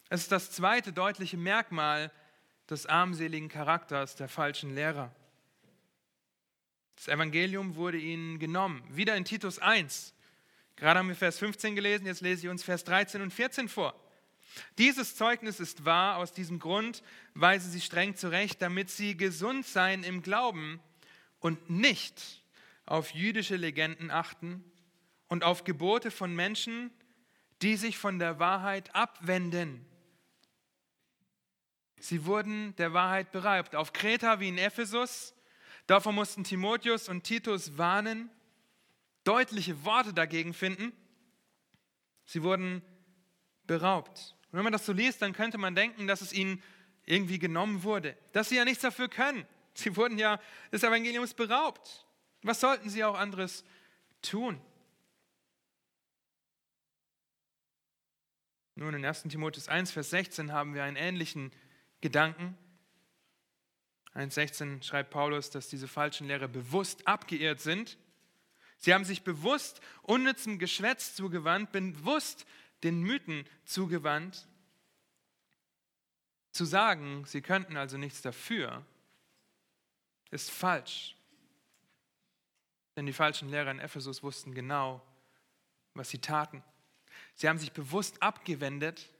[0.09, 2.11] Es ist das zweite deutliche Merkmal
[2.69, 5.13] des armseligen Charakters der falschen Lehrer.
[6.95, 8.83] Das Evangelium wurde ihnen genommen.
[8.89, 10.13] Wieder in Titus 1.
[10.75, 13.93] Gerade haben wir Vers 15 gelesen, jetzt lese ich uns Vers 13 und 14 vor.
[14.77, 20.03] Dieses Zeugnis ist wahr aus diesem Grund, weise sie streng zurecht, damit sie gesund seien
[20.03, 20.79] im Glauben
[21.39, 22.43] und nicht
[22.85, 24.63] auf jüdische Legenden achten
[25.27, 26.91] und auf Gebote von Menschen,
[27.61, 29.85] die sich von der Wahrheit abwenden.
[32.03, 33.77] Sie wurden der Wahrheit beraubt.
[33.77, 35.33] Auf Kreta wie in Ephesus.
[35.87, 38.29] Davor mussten Timotheus und Titus warnen,
[39.23, 40.91] deutliche Worte dagegen finden.
[42.25, 42.81] Sie wurden
[43.67, 44.35] beraubt.
[44.51, 46.61] Und wenn man das so liest, dann könnte man denken, dass es ihnen
[47.05, 49.47] irgendwie genommen wurde, dass sie ja nichts dafür können.
[49.73, 50.41] Sie wurden ja
[50.73, 52.05] des Evangeliums beraubt.
[52.41, 53.63] Was sollten sie auch anderes
[54.21, 54.59] tun?
[58.75, 61.53] Nun, in 1 Timotheus 1, Vers 16 haben wir einen ähnlichen
[62.03, 62.57] Gedanken.
[64.13, 67.97] 1,16 schreibt Paulus, dass diese falschen Lehrer bewusst abgeirrt sind.
[68.77, 72.45] Sie haben sich bewusst unnützem Geschwätz zugewandt, bewusst
[72.83, 74.49] den Mythen zugewandt.
[76.51, 78.85] Zu sagen, sie könnten also nichts dafür,
[80.29, 81.15] ist falsch.
[82.97, 85.01] Denn die falschen Lehrer in Ephesus wussten genau,
[85.93, 86.65] was sie taten.
[87.35, 89.12] Sie haben sich bewusst abgewendet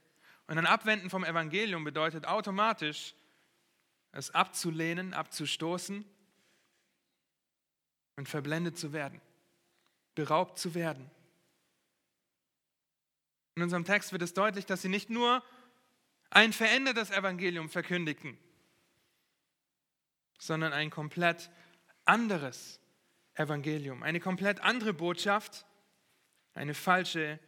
[0.46, 3.14] und ein Abwenden vom Evangelium bedeutet automatisch,
[4.12, 6.04] es abzulehnen, abzustoßen
[8.16, 9.20] und verblendet zu werden,
[10.14, 11.10] beraubt zu werden.
[13.56, 15.42] In unserem Text wird es deutlich, dass sie nicht nur
[16.30, 18.36] ein verändertes Evangelium verkündigten,
[20.38, 21.50] sondern ein komplett
[22.04, 22.80] anderes
[23.34, 25.64] Evangelium, eine komplett andere Botschaft,
[26.54, 27.38] eine falsche,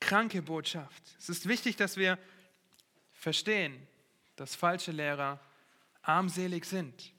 [0.00, 1.02] kranke Botschaft.
[1.18, 2.18] Es ist wichtig, dass wir
[3.20, 3.86] verstehen,
[4.36, 5.38] dass falsche Lehrer
[6.00, 7.12] armselig sind,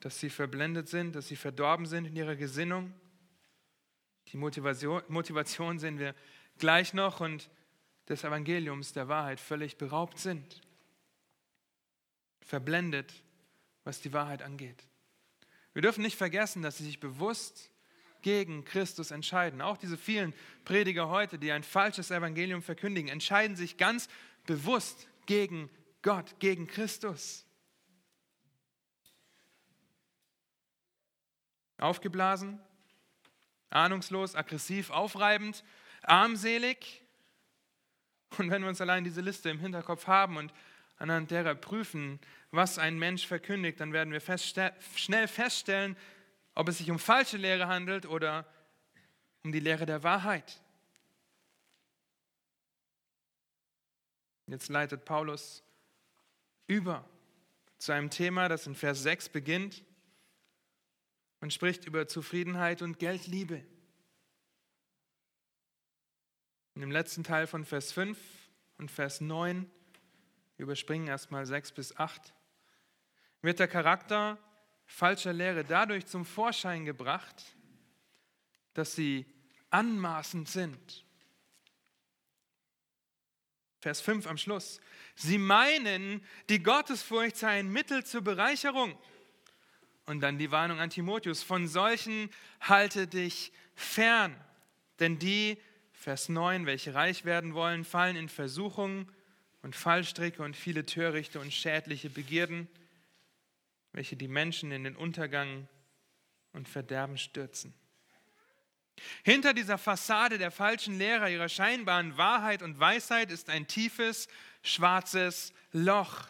[0.00, 2.92] dass sie verblendet sind, dass sie verdorben sind in ihrer Gesinnung.
[4.32, 6.16] Die Motivation, Motivation sehen wir
[6.58, 7.48] gleich noch und
[8.08, 10.60] des Evangeliums der Wahrheit völlig beraubt sind,
[12.40, 13.14] verblendet,
[13.84, 14.88] was die Wahrheit angeht.
[15.72, 17.71] Wir dürfen nicht vergessen, dass sie sich bewusst
[18.22, 19.60] gegen Christus entscheiden.
[19.60, 20.32] Auch diese vielen
[20.64, 24.08] Prediger heute, die ein falsches Evangelium verkündigen, entscheiden sich ganz
[24.46, 25.68] bewusst gegen
[26.02, 27.44] Gott, gegen Christus.
[31.78, 32.60] Aufgeblasen,
[33.70, 35.64] ahnungslos, aggressiv, aufreibend,
[36.02, 37.02] armselig.
[38.38, 40.52] Und wenn wir uns allein diese Liste im Hinterkopf haben und
[40.98, 42.20] anhand derer prüfen,
[42.52, 45.96] was ein Mensch verkündigt, dann werden wir festste schnell feststellen,
[46.54, 48.46] ob es sich um falsche Lehre handelt oder
[49.42, 50.60] um die Lehre der Wahrheit.
[54.46, 55.62] Jetzt leitet Paulus
[56.66, 57.08] über
[57.78, 59.84] zu einem Thema, das in Vers 6 beginnt
[61.40, 63.64] und spricht über Zufriedenheit und Geldliebe.
[66.74, 68.18] In dem letzten Teil von Vers 5
[68.78, 69.70] und Vers 9,
[70.56, 72.32] überspringen erstmal 6 bis 8,
[73.42, 74.38] wird der Charakter
[74.92, 77.56] falscher Lehre dadurch zum Vorschein gebracht,
[78.74, 79.26] dass sie
[79.70, 81.04] anmaßend sind.
[83.80, 84.80] Vers 5 am Schluss.
[85.16, 88.96] Sie meinen, die Gottesfurcht sei ein Mittel zur Bereicherung.
[90.04, 94.36] Und dann die Warnung an Timotheus, von solchen halte dich fern.
[95.00, 95.58] Denn die,
[95.92, 99.10] Vers 9, welche reich werden wollen, fallen in Versuchungen
[99.62, 102.68] und Fallstricke und viele törichte und schädliche Begierden
[103.92, 105.68] welche die Menschen in den Untergang
[106.52, 107.74] und Verderben stürzen.
[109.22, 114.28] Hinter dieser Fassade der falschen Lehrer, ihrer scheinbaren Wahrheit und Weisheit ist ein tiefes,
[114.62, 116.28] schwarzes Loch,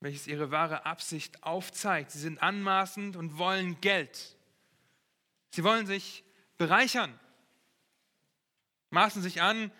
[0.00, 2.10] welches ihre wahre Absicht aufzeigt.
[2.10, 4.36] Sie sind anmaßend und wollen Geld.
[5.50, 6.24] Sie wollen sich
[6.56, 7.18] bereichern,
[8.90, 9.72] maßen sich an,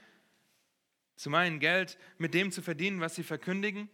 [1.16, 3.90] zu meinen Geld mit dem zu verdienen, was sie verkündigen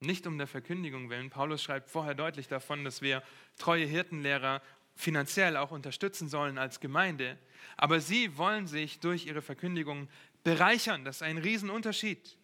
[0.00, 1.30] nicht um der Verkündigung willen.
[1.30, 3.22] Paulus schreibt vorher deutlich davon, dass wir
[3.58, 4.62] treue Hirtenlehrer
[4.94, 7.38] finanziell auch unterstützen sollen als Gemeinde.
[7.76, 10.08] Aber sie wollen sich durch ihre Verkündigung
[10.42, 11.04] bereichern.
[11.04, 12.36] Das ist ein Riesenunterschied.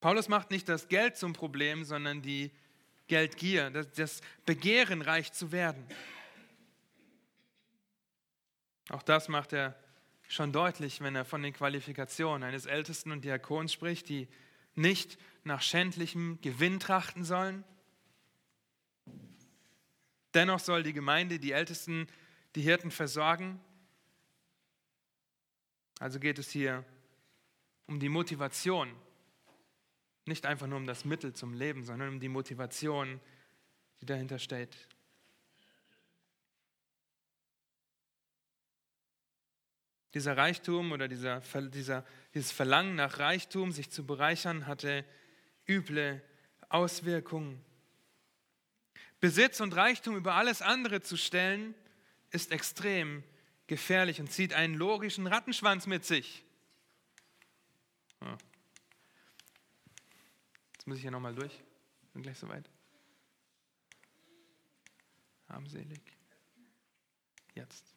[0.00, 2.50] Paulus macht nicht das Geld zum Problem, sondern die
[3.06, 5.86] Geldgier, das Begehren, reich zu werden.
[8.90, 9.78] Auch das macht er
[10.34, 14.28] schon deutlich, wenn er von den Qualifikationen eines Ältesten und Diakons spricht, die
[14.74, 17.64] nicht nach schändlichem Gewinn trachten sollen.
[20.34, 22.08] Dennoch soll die Gemeinde die Ältesten,
[22.56, 23.60] die Hirten versorgen.
[26.00, 26.84] Also geht es hier
[27.86, 28.90] um die Motivation,
[30.26, 33.20] nicht einfach nur um das Mittel zum Leben, sondern um die Motivation,
[34.00, 34.76] die dahinter steht.
[40.14, 45.04] Dieser Reichtum oder dieser, dieser, dieses Verlangen nach Reichtum, sich zu bereichern, hatte
[45.68, 46.22] üble
[46.68, 47.60] Auswirkungen.
[49.20, 51.74] Besitz und Reichtum über alles andere zu stellen,
[52.30, 53.24] ist extrem
[53.66, 56.44] gefährlich und zieht einen logischen Rattenschwanz mit sich.
[60.72, 61.62] Jetzt muss ich hier nochmal durch.
[62.12, 62.68] Bin gleich soweit.
[65.48, 66.02] Armselig.
[67.54, 67.93] Jetzt.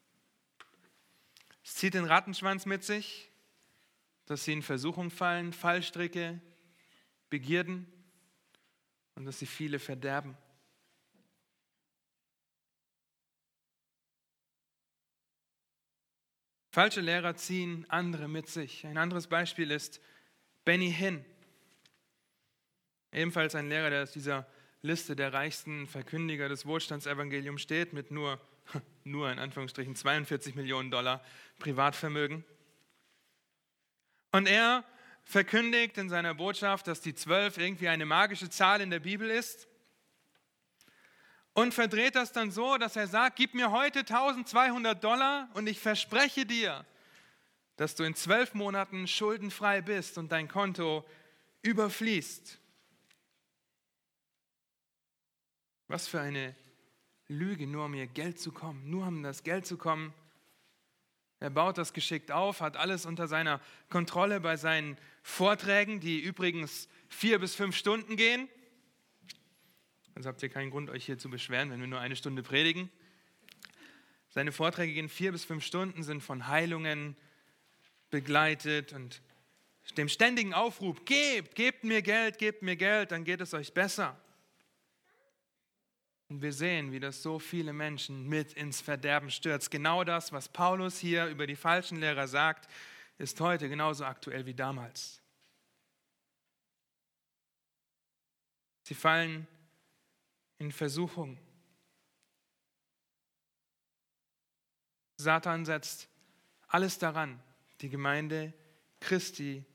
[1.67, 3.29] Es zieht den Rattenschwanz mit sich,
[4.25, 6.39] dass sie in Versuchung fallen, Fallstricke,
[7.29, 7.85] Begierden
[9.15, 10.37] und dass sie viele verderben.
[16.71, 18.87] Falsche Lehrer ziehen andere mit sich.
[18.87, 19.99] Ein anderes Beispiel ist
[20.63, 21.25] Benny Hinn.
[23.11, 24.47] Ebenfalls ein Lehrer, der aus dieser
[24.81, 28.39] Liste der reichsten Verkündiger des Wohlstandsevangeliums steht, mit nur
[29.03, 31.23] nur in Anführungsstrichen 42 Millionen Dollar
[31.59, 32.43] Privatvermögen.
[34.31, 34.83] Und er
[35.23, 39.67] verkündigt in seiner Botschaft, dass die zwölf irgendwie eine magische Zahl in der Bibel ist
[41.57, 45.79] und verdreht das dann so, dass er sagt, gib mir heute 1200 Dollar und ich
[45.79, 46.85] verspreche dir,
[47.77, 51.03] dass du in zwölf Monaten schuldenfrei bist und dein Konto
[51.63, 52.59] überfließt.
[55.87, 56.55] Was für eine
[57.27, 60.13] Lüge, nur um ihr Geld zu kommen, nur um das Geld zu kommen.
[61.39, 66.89] Er baut das geschickt auf, hat alles unter seiner Kontrolle bei seinen Vorträgen, die übrigens
[67.09, 68.47] vier bis fünf Stunden gehen.
[70.15, 72.89] Also habt ihr keinen Grund, euch hier zu beschweren, wenn wir nur eine Stunde predigen.
[74.29, 77.15] Seine Vorträge gehen vier bis fünf Stunden, sind von Heilungen
[78.09, 79.21] begleitet und
[79.95, 84.19] dem ständigen Aufruf, gebt, gebt mir Geld, gebt mir Geld, dann geht es euch besser.
[86.29, 89.71] Und wir sehen, wie das so viele Menschen mit ins Verderben stürzt.
[89.71, 92.69] Genau das, was Paulus hier über die falschen Lehrer sagt,
[93.17, 95.21] ist heute genauso aktuell wie damals.
[98.83, 99.47] Sie fallen
[100.59, 101.37] in Versuchung.
[105.17, 106.07] Satan setzt
[106.67, 107.41] alles daran,
[107.81, 108.53] die Gemeinde
[108.99, 109.65] Christi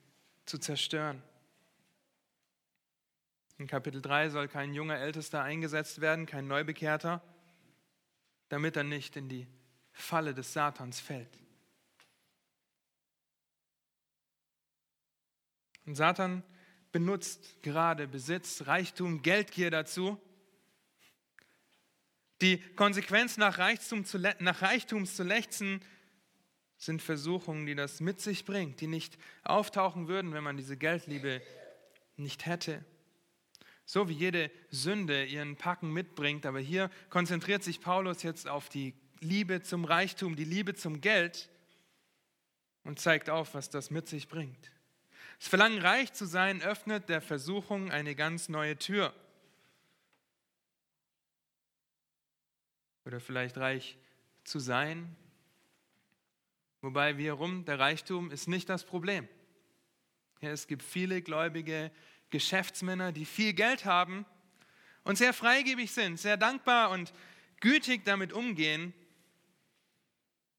[0.44, 1.22] zu zerstören.
[3.62, 7.22] In Kapitel 3 soll kein junger Ältester eingesetzt werden, kein Neubekehrter,
[8.48, 9.46] damit er nicht in die
[9.92, 11.38] Falle des Satans fällt.
[15.86, 16.42] Und Satan
[16.90, 20.20] benutzt gerade Besitz, Reichtum, Geldgier dazu,
[22.40, 25.80] die Konsequenz nach, Reichtum zu, nach Reichtums zu lechzen,
[26.78, 31.40] sind Versuchungen, die das mit sich bringt, die nicht auftauchen würden, wenn man diese Geldliebe
[32.16, 32.84] nicht hätte.
[33.84, 36.46] So wie jede Sünde ihren Packen mitbringt.
[36.46, 41.48] Aber hier konzentriert sich Paulus jetzt auf die Liebe zum Reichtum, die Liebe zum Geld
[42.84, 44.72] und zeigt auf, was das mit sich bringt.
[45.38, 49.14] Das Verlangen, reich zu sein, öffnet der Versuchung eine ganz neue Tür.
[53.04, 53.98] Oder vielleicht reich
[54.44, 55.16] zu sein.
[56.80, 59.28] Wobei wiederum, der Reichtum ist nicht das Problem.
[60.40, 61.92] Ja, es gibt viele Gläubige,
[62.32, 64.26] Geschäftsmänner, die viel Geld haben
[65.04, 67.12] und sehr freigebig sind, sehr dankbar und
[67.60, 68.92] gütig damit umgehen.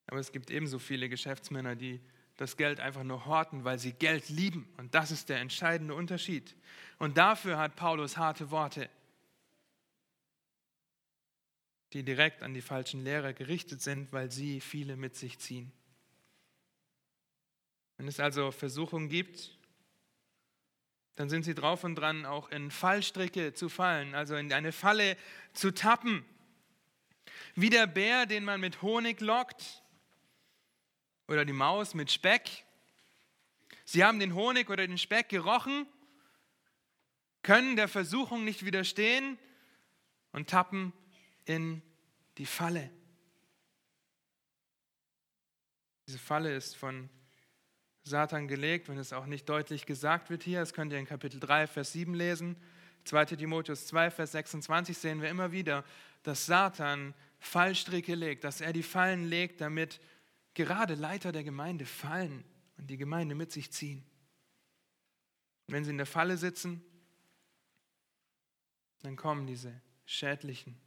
[0.07, 1.99] Aber es gibt ebenso viele Geschäftsmänner, die
[2.37, 4.71] das Geld einfach nur horten, weil sie Geld lieben.
[4.77, 6.55] Und das ist der entscheidende Unterschied.
[6.99, 8.89] Und dafür hat Paulus harte Worte,
[11.93, 15.71] die direkt an die falschen Lehrer gerichtet sind, weil sie viele mit sich ziehen.
[17.97, 19.57] Wenn es also Versuchungen gibt,
[21.15, 25.17] dann sind sie drauf und dran, auch in Fallstricke zu fallen, also in eine Falle
[25.53, 26.25] zu tappen.
[27.55, 29.83] Wie der Bär, den man mit Honig lockt,
[31.27, 32.65] oder die Maus mit Speck.
[33.85, 35.87] Sie haben den Honig oder den Speck gerochen,
[37.41, 39.37] können der Versuchung nicht widerstehen
[40.31, 40.93] und tappen
[41.45, 41.81] in
[42.37, 42.89] die Falle.
[46.07, 47.09] Diese Falle ist von
[48.03, 50.59] Satan gelegt, wenn es auch nicht deutlich gesagt wird hier.
[50.59, 52.57] Das könnt ihr in Kapitel 3, Vers 7 lesen.
[53.05, 55.83] 2 Timotheus 2, Vers 26 sehen wir immer wieder,
[56.23, 59.99] dass Satan Fallstricke legt, dass er die Fallen legt, damit
[60.53, 62.43] gerade Leiter der Gemeinde fallen
[62.77, 64.05] und die Gemeinde mit sich ziehen.
[65.67, 66.83] wenn sie in der Falle sitzen,
[69.01, 70.77] dann kommen diese schädlichen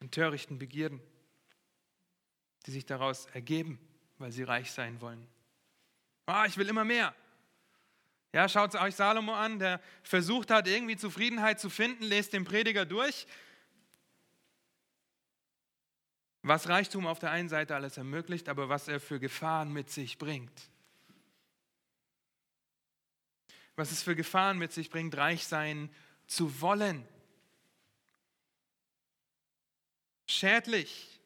[0.00, 1.00] und törichten Begierden,
[2.66, 3.78] die sich daraus ergeben,
[4.18, 5.26] weil sie reich sein wollen.
[6.30, 7.12] Oh, ich will immer mehr.
[8.32, 12.86] Ja, schaut euch Salomo an, der versucht hat, irgendwie Zufriedenheit zu finden, lest den Prediger
[12.86, 13.26] durch.
[16.42, 20.18] Was Reichtum auf der einen Seite alles ermöglicht, aber was er für Gefahren mit sich
[20.18, 20.70] bringt.
[23.74, 25.92] Was es für Gefahren mit sich bringt, reich sein
[26.28, 27.06] zu wollen.
[30.28, 31.20] Schädlich,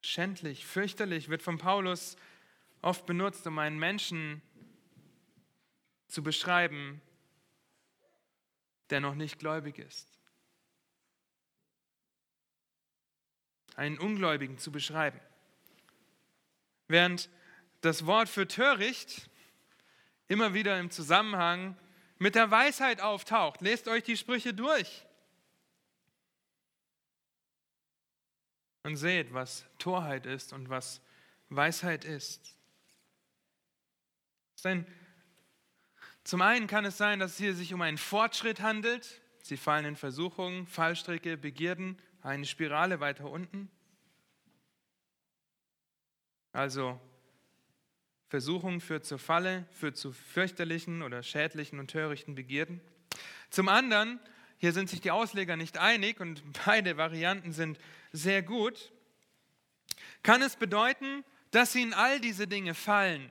[0.00, 2.16] schändlich, fürchterlich wird von Paulus
[2.84, 4.42] oft benutzt, um einen Menschen
[6.06, 7.00] zu beschreiben,
[8.90, 10.06] der noch nicht gläubig ist.
[13.74, 15.18] Einen Ungläubigen zu beschreiben.
[16.86, 17.30] Während
[17.80, 19.28] das Wort für töricht
[20.28, 21.76] immer wieder im Zusammenhang
[22.18, 23.60] mit der Weisheit auftaucht.
[23.62, 25.04] Lest euch die Sprüche durch.
[28.82, 31.00] Und seht, was Torheit ist und was
[31.48, 32.53] Weisheit ist.
[34.64, 34.86] Denn
[36.24, 39.20] zum einen kann es sein, dass es hier sich um einen Fortschritt handelt.
[39.42, 43.70] Sie fallen in Versuchungen, Fallstricke, Begierden, eine Spirale weiter unten.
[46.52, 46.98] Also
[48.28, 52.80] Versuchung führt zur Falle, führt zu fürchterlichen oder schädlichen und törichten Begierden.
[53.50, 54.18] Zum anderen,
[54.56, 57.78] hier sind sich die Ausleger nicht einig und beide Varianten sind
[58.12, 58.92] sehr gut,
[60.22, 63.30] kann es bedeuten, dass sie in all diese Dinge fallen.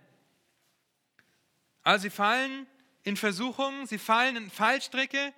[1.84, 2.66] Also sie fallen
[3.04, 5.34] in Versuchungen, sie fallen in Fallstricke,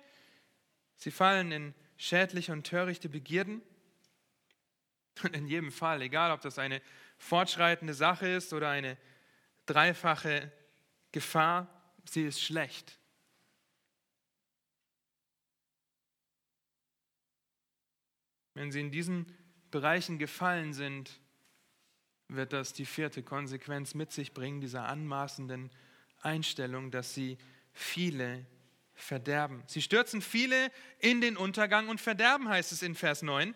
[0.96, 3.62] sie fallen in schädliche und törichte Begierden.
[5.22, 6.80] Und in jedem Fall, egal ob das eine
[7.18, 8.96] fortschreitende Sache ist oder eine
[9.64, 10.52] dreifache
[11.10, 11.68] Gefahr,
[12.04, 12.98] sie ist schlecht.
[18.54, 19.34] Wenn sie in diesen
[19.70, 21.20] Bereichen gefallen sind,
[22.28, 25.70] wird das die vierte Konsequenz mit sich bringen, dieser anmaßenden
[26.26, 27.38] Einstellung, dass sie
[27.72, 28.44] viele
[28.94, 29.62] verderben.
[29.66, 33.54] Sie stürzen viele in den Untergang und verderben, heißt es in Vers 9.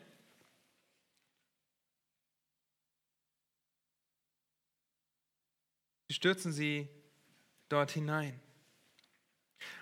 [6.09, 6.89] Sie stürzen sie
[7.69, 8.41] dort hinein.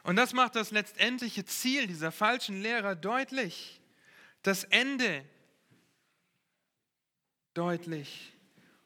[0.02, 3.80] Und das macht das letztendliche Ziel dieser falschen Lehrer deutlich.
[4.42, 5.24] Das Ende
[7.54, 8.32] deutlich.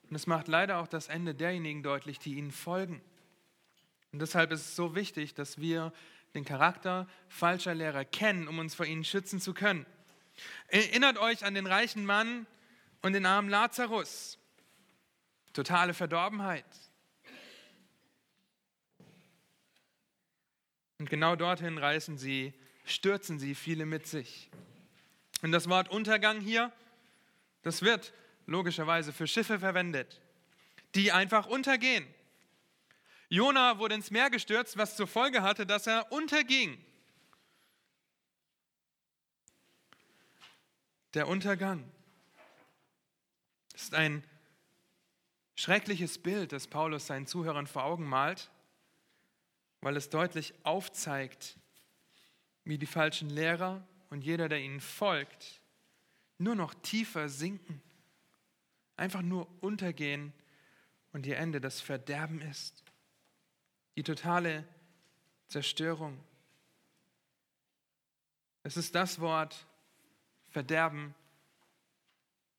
[0.08, 3.02] Und es macht leider auch das Ende derjenigen deutlich, die ihnen folgen.
[4.12, 5.92] Und deshalb ist es so wichtig, dass wir
[6.34, 9.86] den Charakter falscher Lehrer kennen, um uns vor ihnen schützen zu können.
[10.68, 12.46] Erinnert euch an den reichen Mann
[13.02, 14.38] und den armen Lazarus.
[15.52, 16.64] Totale Verdorbenheit.
[20.98, 22.54] Und genau dorthin reißen sie,
[22.84, 24.50] stürzen sie viele mit sich.
[25.42, 26.72] Und das Wort Untergang hier,
[27.62, 28.12] das wird
[28.46, 30.20] logischerweise für Schiffe verwendet,
[30.94, 32.06] die einfach untergehen.
[33.32, 36.78] Jona wurde ins Meer gestürzt, was zur Folge hatte, dass er unterging.
[41.14, 41.90] Der Untergang
[43.74, 44.22] ist ein
[45.54, 48.50] schreckliches Bild, das Paulus seinen Zuhörern vor Augen malt
[49.82, 51.58] weil es deutlich aufzeigt,
[52.64, 55.60] wie die falschen Lehrer und jeder, der ihnen folgt,
[56.38, 57.82] nur noch tiefer sinken,
[58.96, 60.32] einfach nur untergehen
[61.12, 62.81] und ihr Ende das Verderben ist,
[63.96, 64.66] die totale
[65.48, 66.18] Zerstörung.
[68.62, 69.66] Es ist das Wort
[70.48, 71.14] Verderben,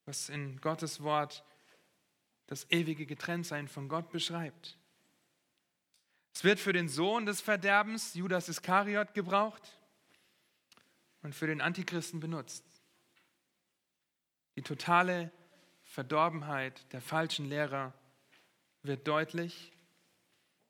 [0.06, 1.44] was in Gottes Wort
[2.48, 4.78] das ewige Getrenntsein von Gott beschreibt.
[6.34, 9.78] Es wird für den Sohn des Verderbens, Judas Iskariot, gebraucht
[11.22, 12.66] und für den Antichristen benutzt.
[14.56, 15.32] Die totale
[15.84, 17.94] Verdorbenheit der falschen Lehrer
[18.82, 19.73] wird deutlich.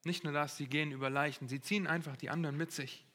[0.04, 3.06] Nicht nur das, sie gehen über Leichen, sie ziehen einfach die anderen mit sich.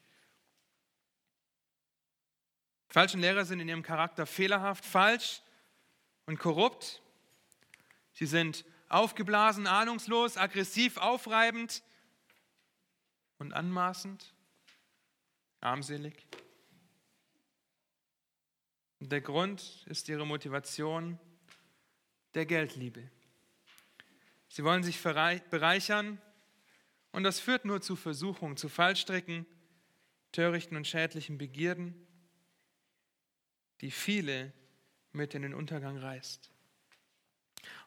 [2.89, 5.41] Die falschen Lehrer sind in ihrem Charakter fehlerhaft, falsch
[6.25, 7.03] und korrupt.
[8.13, 11.83] Sie sind aufgeblasen, ahnungslos, aggressiv, aufreibend
[13.37, 14.33] und anmaßend,
[15.61, 16.25] armselig.
[18.99, 21.19] Und der Grund ist ihre Motivation
[22.33, 23.09] der Geldliebe.
[24.47, 26.19] Sie wollen sich bereichern
[27.11, 29.45] und das führt nur zu Versuchungen, zu Fallstricken,
[30.31, 32.07] törichten und schädlichen Begierden,
[33.81, 34.53] die viele
[35.11, 36.51] mit in den Untergang reißt.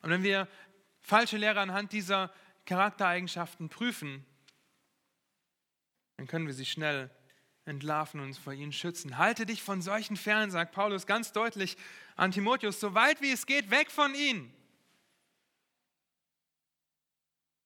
[0.03, 0.49] Und wenn wir
[1.01, 2.33] falsche Lehre anhand dieser
[2.67, 4.25] Charaktereigenschaften prüfen,
[6.17, 7.11] dann können wir sie schnell
[7.65, 9.19] entlarven und uns vor ihnen schützen.
[9.19, 11.77] Halte dich von solchen fern, sagt Paulus ganz deutlich
[12.17, 14.53] an Timotheus, so weit wie es geht, weg von ihnen.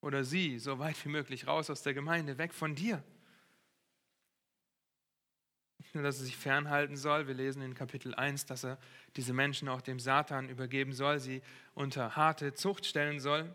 [0.06, 3.02] Oder sie, so weit wie möglich, raus aus der Gemeinde, weg von dir.
[5.78, 8.78] Nicht nur, dass er sich fernhalten soll, wir lesen in Kapitel 1, dass er
[9.16, 11.42] diese Menschen auch dem Satan übergeben soll, sie
[11.74, 13.52] unter harte Zucht stellen soll.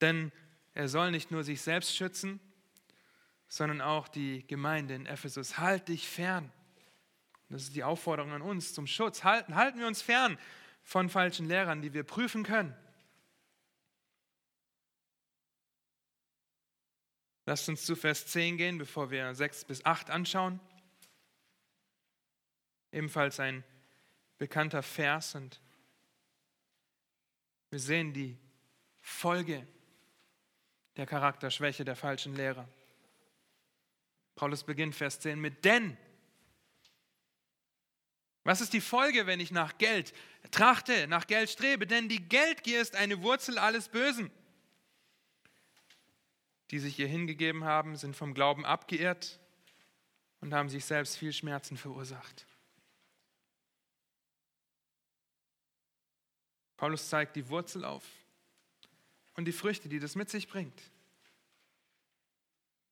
[0.00, 0.32] Denn
[0.72, 2.40] er soll nicht nur sich selbst schützen,
[3.46, 5.58] sondern auch die Gemeinde in Ephesus.
[5.58, 6.50] Halt dich fern.
[7.50, 9.22] Das ist die Aufforderung an uns zum Schutz.
[9.22, 10.36] Halten, halten wir uns fern
[10.82, 12.74] von falschen Lehrern, die wir prüfen können.
[17.46, 20.60] Lasst uns zu Vers 10 gehen, bevor wir 6 bis 8 anschauen.
[22.90, 23.64] Ebenfalls ein
[24.38, 25.60] bekannter Vers und
[27.70, 28.38] wir sehen die
[29.00, 29.66] Folge
[30.96, 32.68] der Charakterschwäche der falschen Lehrer.
[34.36, 35.96] Paulus beginnt Vers 10 mit denn.
[38.44, 40.12] Was ist die Folge, wenn ich nach Geld
[40.50, 41.86] trachte, nach Geld strebe?
[41.86, 44.30] Denn die Geldgier ist eine Wurzel alles Bösen.
[46.70, 49.38] Die sich ihr hingegeben haben, sind vom Glauben abgeirrt
[50.40, 52.46] und haben sich selbst viel Schmerzen verursacht.
[56.76, 58.04] Paulus zeigt die Wurzel auf
[59.34, 60.82] und die Früchte, die das mit sich bringt.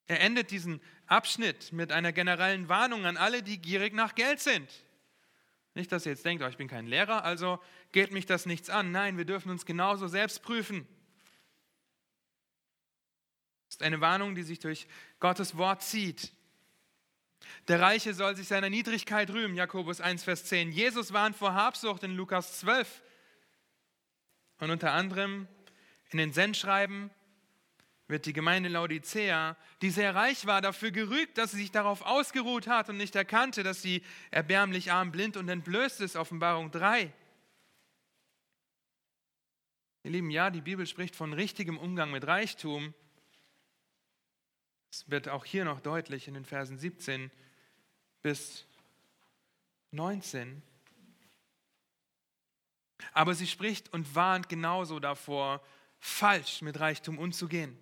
[0.06, 4.70] Er endet diesen Abschnitt mit einer generellen Warnung an alle, die gierig nach Geld sind.
[5.74, 7.58] Nicht, dass ihr jetzt denkt, oh, ich bin kein Lehrer, also
[7.92, 8.92] geht mich das nichts an.
[8.92, 10.86] Nein, wir dürfen uns genauso selbst prüfen.
[13.72, 14.86] Das ist eine Warnung, die sich durch
[15.18, 16.30] Gottes Wort zieht.
[17.68, 20.72] Der Reiche soll sich seiner Niedrigkeit rühmen, Jakobus 1, Vers 10.
[20.72, 23.02] Jesus warnt vor Habsucht in Lukas 12.
[24.58, 25.48] Und unter anderem
[26.10, 27.10] in den Sendschreiben
[28.08, 32.66] wird die Gemeinde Laodicea, die sehr reich war, dafür gerügt, dass sie sich darauf ausgeruht
[32.66, 36.16] hat und nicht erkannte, dass sie erbärmlich arm, blind und entblößt ist.
[36.16, 37.10] Offenbarung 3.
[40.02, 42.92] Ihr Lieben, ja, die Bibel spricht von richtigem Umgang mit Reichtum.
[44.92, 47.30] Es wird auch hier noch deutlich in den Versen 17
[48.20, 48.66] bis
[49.90, 50.62] 19.
[53.14, 55.64] Aber sie spricht und warnt genauso davor,
[55.98, 57.78] falsch mit Reichtum umzugehen.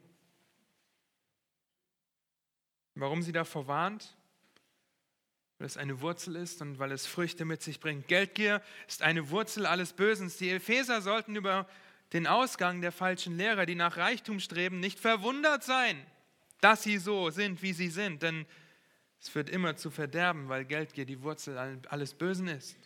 [2.94, 4.16] Warum sie davor warnt?
[5.58, 8.06] Weil es eine Wurzel ist und weil es Früchte mit sich bringt.
[8.06, 10.36] Geldgier ist eine Wurzel alles Bösens.
[10.36, 11.68] Die Epheser sollten über
[12.12, 16.06] den Ausgang der falschen Lehrer, die nach Reichtum streben, nicht verwundert sein,
[16.60, 18.22] dass sie so sind, wie sie sind.
[18.22, 18.46] Denn
[19.20, 21.58] es führt immer zu Verderben, weil Geldgier die Wurzel
[21.88, 22.76] alles Bösen ist.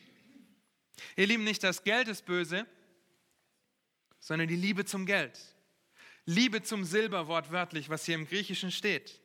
[1.16, 2.66] Ihr Lieben, nicht das Geld ist böse,
[4.20, 5.38] sondern die Liebe zum Geld.
[6.24, 9.20] Liebe zum Silber wortwörtlich, was hier im Griechischen steht.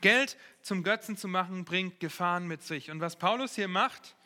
[0.00, 2.90] Geld zum Götzen zu machen, bringt Gefahren mit sich.
[2.90, 4.16] Und was Paulus hier macht,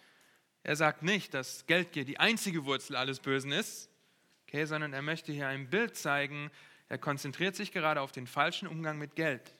[0.62, 3.88] er sagt nicht, dass Geldgier die einzige Wurzel alles Bösen ist,
[4.46, 6.50] okay, sondern er möchte hier ein Bild zeigen.
[6.88, 9.52] Er konzentriert sich gerade auf den falschen Umgang mit Geld.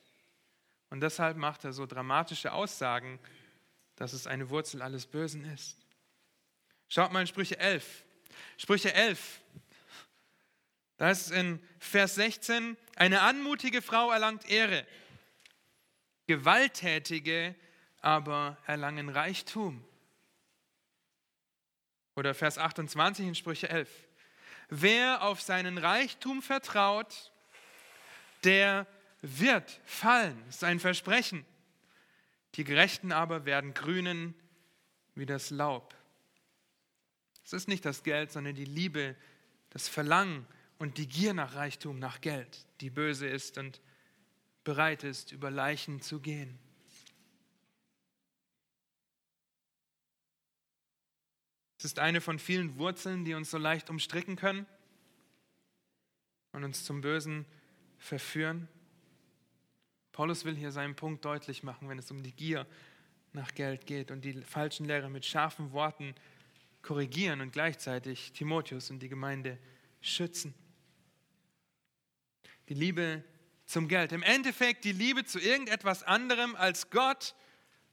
[0.91, 3.18] Und deshalb macht er so dramatische Aussagen,
[3.97, 5.77] dass es eine Wurzel alles Bösen ist.
[6.89, 8.05] Schaut mal in Sprüche 11.
[8.57, 9.41] Sprüche 11.
[10.99, 14.87] Da ist in Vers 16, eine anmutige Frau erlangt Ehre
[16.27, 17.55] Gewalttätige
[18.01, 19.85] aber erlangen Reichtum.
[22.14, 23.91] Oder Vers 28 in Sprüche 11.
[24.69, 27.33] Wer auf seinen Reichtum vertraut,
[28.45, 28.87] der
[29.23, 30.41] wird fallen.
[30.47, 31.45] Das ist ein Versprechen.
[32.55, 34.35] Die Gerechten aber werden grünen
[35.14, 35.95] wie das Laub.
[37.45, 39.14] Es ist nicht das Geld, sondern die Liebe,
[39.71, 40.47] das Verlangen
[40.79, 43.81] und die Gier nach Reichtum, nach Geld, die böse ist und
[44.64, 46.59] bereit ist, über Leichen zu gehen.
[51.79, 54.66] Es ist eine von vielen Wurzeln, die uns so leicht umstricken können
[56.53, 57.45] und uns zum Bösen
[57.99, 58.68] verführen.
[60.12, 62.66] Paulus will hier seinen Punkt deutlich machen, wenn es um die Gier
[63.33, 66.14] nach Geld geht und die falschen Lehre mit scharfen Worten
[66.81, 69.59] korrigieren und gleichzeitig Timotheus und die Gemeinde
[70.01, 70.55] schützen.
[72.68, 73.22] Die Liebe
[73.66, 74.12] zum Geld.
[74.12, 77.35] Im Endeffekt die Liebe zu irgendetwas anderem als Gott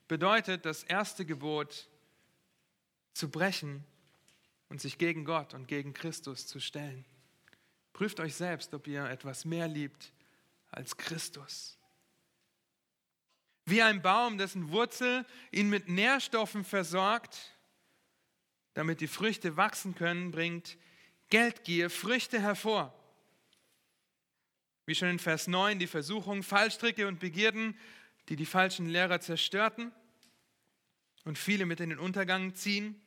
[0.07, 1.89] bedeutet das erste Gebot
[3.13, 3.83] zu brechen
[4.69, 7.05] und sich gegen Gott und gegen Christus zu stellen.
[7.93, 10.11] Prüft euch selbst, ob ihr etwas mehr liebt
[10.71, 11.77] als Christus.
[13.65, 17.53] Wie ein Baum, dessen Wurzel ihn mit Nährstoffen versorgt,
[18.73, 20.77] damit die Früchte wachsen können, bringt
[21.29, 22.93] Geldgier Früchte hervor.
[24.85, 27.77] Wie schon in Vers 9 die Versuchung, Fallstricke und Begierden,
[28.27, 29.91] die die falschen Lehrer zerstörten
[31.23, 32.99] und viele mit in den Untergang ziehen,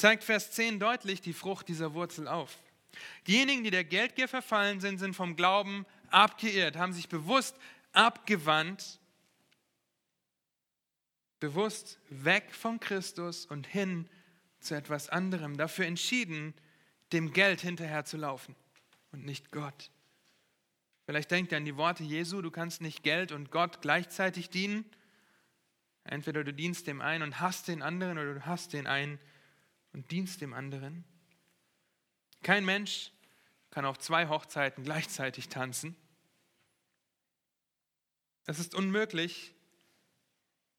[0.00, 2.58] zeigt Vers 10 deutlich die Frucht dieser Wurzel auf.
[3.26, 7.54] Diejenigen, die der Geldgier verfallen sind, sind vom Glauben abgeirrt, haben sich bewusst
[7.92, 8.98] abgewandt,
[11.38, 14.08] bewusst weg von Christus und hin
[14.58, 16.54] zu etwas anderem, dafür entschieden,
[17.12, 18.54] dem Geld hinterher zu laufen
[19.12, 19.90] und nicht Gott.
[21.06, 24.84] Vielleicht denkt ihr an die Worte Jesu, du kannst nicht Geld und Gott gleichzeitig dienen.
[26.04, 29.18] Entweder du dienst dem einen und hast den anderen oder du hast den einen
[29.92, 31.04] und dienst dem anderen.
[32.42, 33.12] Kein Mensch
[33.70, 35.96] kann auf zwei Hochzeiten gleichzeitig tanzen.
[38.44, 39.54] Das ist unmöglich.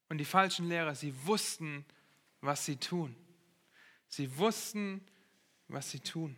[0.08, 1.86] Und die falschen Lehrer, sie wussten,
[2.40, 3.16] was sie tun.
[4.08, 5.02] Sie wussten,
[5.68, 6.36] was sie tun.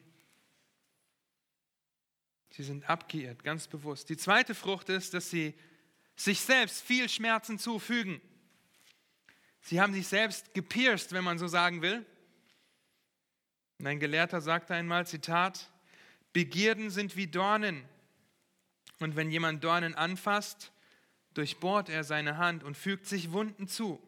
[2.50, 4.08] Sie sind abgeirrt, ganz bewusst.
[4.10, 5.54] Die zweite Frucht ist, dass sie
[6.14, 8.20] sich selbst viel Schmerzen zufügen.
[9.60, 12.06] Sie haben sich selbst gepierst, wenn man so sagen will.
[13.78, 15.70] Und ein Gelehrter sagte einmal, Zitat,
[16.32, 17.84] Begierden sind wie Dornen.
[19.00, 20.72] Und wenn jemand Dornen anfasst,
[21.34, 24.00] durchbohrt er seine Hand und fügt sich Wunden zu.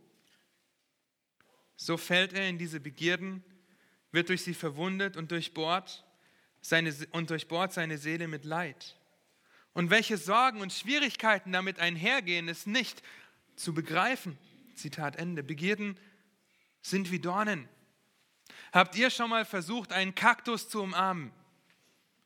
[1.77, 3.45] So fällt er in diese Begierden,
[4.13, 6.05] wird durch sie verwundet und durchbohrt
[6.61, 8.97] seine, und durchbohrt seine Seele mit Leid.
[9.73, 13.03] Und welche Sorgen und Schwierigkeiten damit einhergehen, ist nicht
[13.57, 14.39] zu begreifen.
[14.75, 15.43] Zitat Ende.
[15.43, 15.99] Begierden
[16.81, 17.69] sind wie Dornen.
[18.77, 21.33] Habt ihr schon mal versucht, einen Kaktus zu umarmen?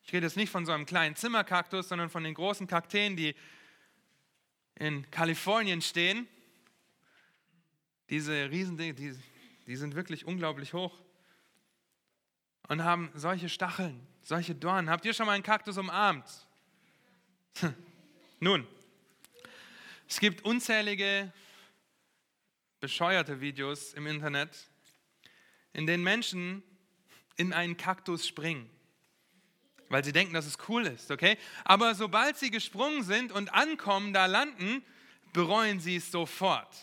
[0.03, 3.37] Ich rede jetzt nicht von so einem kleinen Zimmerkaktus, sondern von den großen Kakteen, die
[4.75, 6.27] in Kalifornien stehen.
[8.09, 9.17] Diese Riesendinge, die,
[9.69, 11.01] die sind wirklich unglaublich hoch
[12.67, 14.91] und haben solche Stacheln, solche Dornen.
[14.91, 16.49] Habt ihr schon mal einen Kaktus umarmt?
[18.41, 18.67] Nun,
[20.09, 21.33] es gibt unzählige
[22.81, 24.70] bescheuerte Videos im Internet,
[25.73, 26.63] in denen Menschen
[27.37, 28.69] in einen Kaktus springen,
[29.89, 31.39] weil sie denken, dass es cool ist, okay?
[31.65, 34.85] Aber sobald sie gesprungen sind und ankommen, da landen,
[35.33, 36.77] bereuen sie es sofort.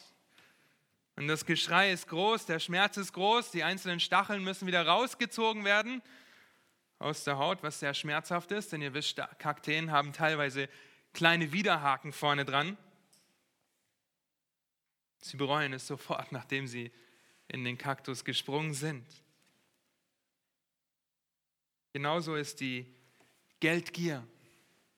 [1.15, 5.65] Und das Geschrei ist groß, der Schmerz ist groß, die einzelnen Stacheln müssen wieder rausgezogen
[5.65, 6.01] werden
[6.99, 10.69] aus der Haut, was sehr schmerzhaft ist, denn ihr wisst, Kakteen haben teilweise
[11.13, 12.77] kleine Widerhaken vorne dran.
[15.19, 16.91] Sie bereuen es sofort, nachdem sie
[17.47, 19.05] in den Kaktus gesprungen sind.
[21.93, 22.85] Genauso ist die
[23.59, 24.27] Geldgier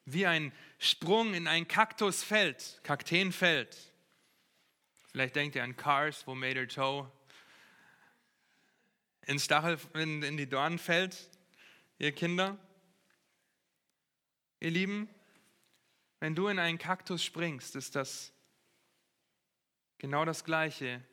[0.06, 3.78] wie ein Sprung in ein Kaktusfeld, Kakteenfeld.
[5.12, 7.12] Vielleicht denkt ihr an Cars, wo Mater Joe
[9.26, 11.30] ins Stachel, in, in die Dornen fällt,
[12.00, 12.58] ihr Kinder.
[14.60, 15.08] Ihr Lieben,
[16.20, 18.34] wenn du in einen Kaktus springst, ist das
[20.00, 21.04] genau das Gleiche,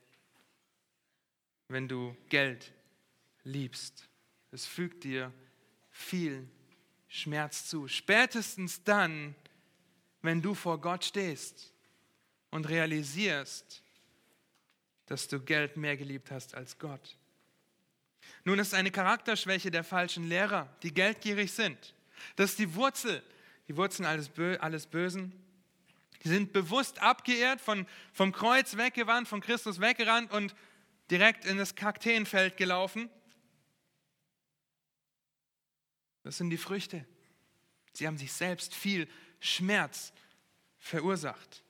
[1.69, 2.73] wenn du Geld
[3.45, 4.09] liebst.
[4.53, 5.33] Es fügt dir
[5.91, 6.49] viel
[7.09, 7.89] Schmerz zu.
[7.89, 9.35] Spätestens dann,
[10.23, 11.73] wenn du vor Gott stehst
[12.51, 13.83] und realisierst,
[15.07, 17.17] dass du Geld mehr geliebt hast als Gott.
[18.45, 21.95] Nun ist eine Charakterschwäche der falschen Lehrer, die geldgierig sind.
[22.35, 23.23] Das ist die Wurzel,
[23.69, 25.33] die Wurzeln alles, Bö alles Bösen.
[26.25, 30.55] Die sind bewusst abgeehrt, von, vom Kreuz weggewandt, von Christus weggerannt und
[31.11, 33.09] direkt in das Kakteenfeld gelaufen.
[36.23, 37.07] Das sind die Früchte.
[37.93, 39.09] Sie haben sich selbst viel
[39.41, 40.13] Schmerz
[40.79, 41.63] verursacht.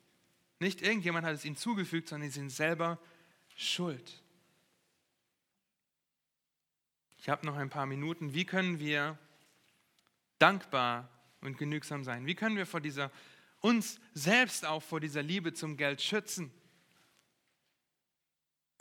[0.58, 2.98] Nicht irgendjemand hat es ihnen zugefügt, sondern sie sind selber
[3.54, 4.22] Schuld.
[7.18, 8.34] Ich habe noch ein paar Minuten.
[8.34, 9.18] Wie können wir
[10.38, 11.10] dankbar
[11.40, 12.26] und genügsam sein?
[12.26, 13.10] Wie können wir vor dieser,
[13.60, 16.52] uns selbst auch vor dieser Liebe zum Geld schützen?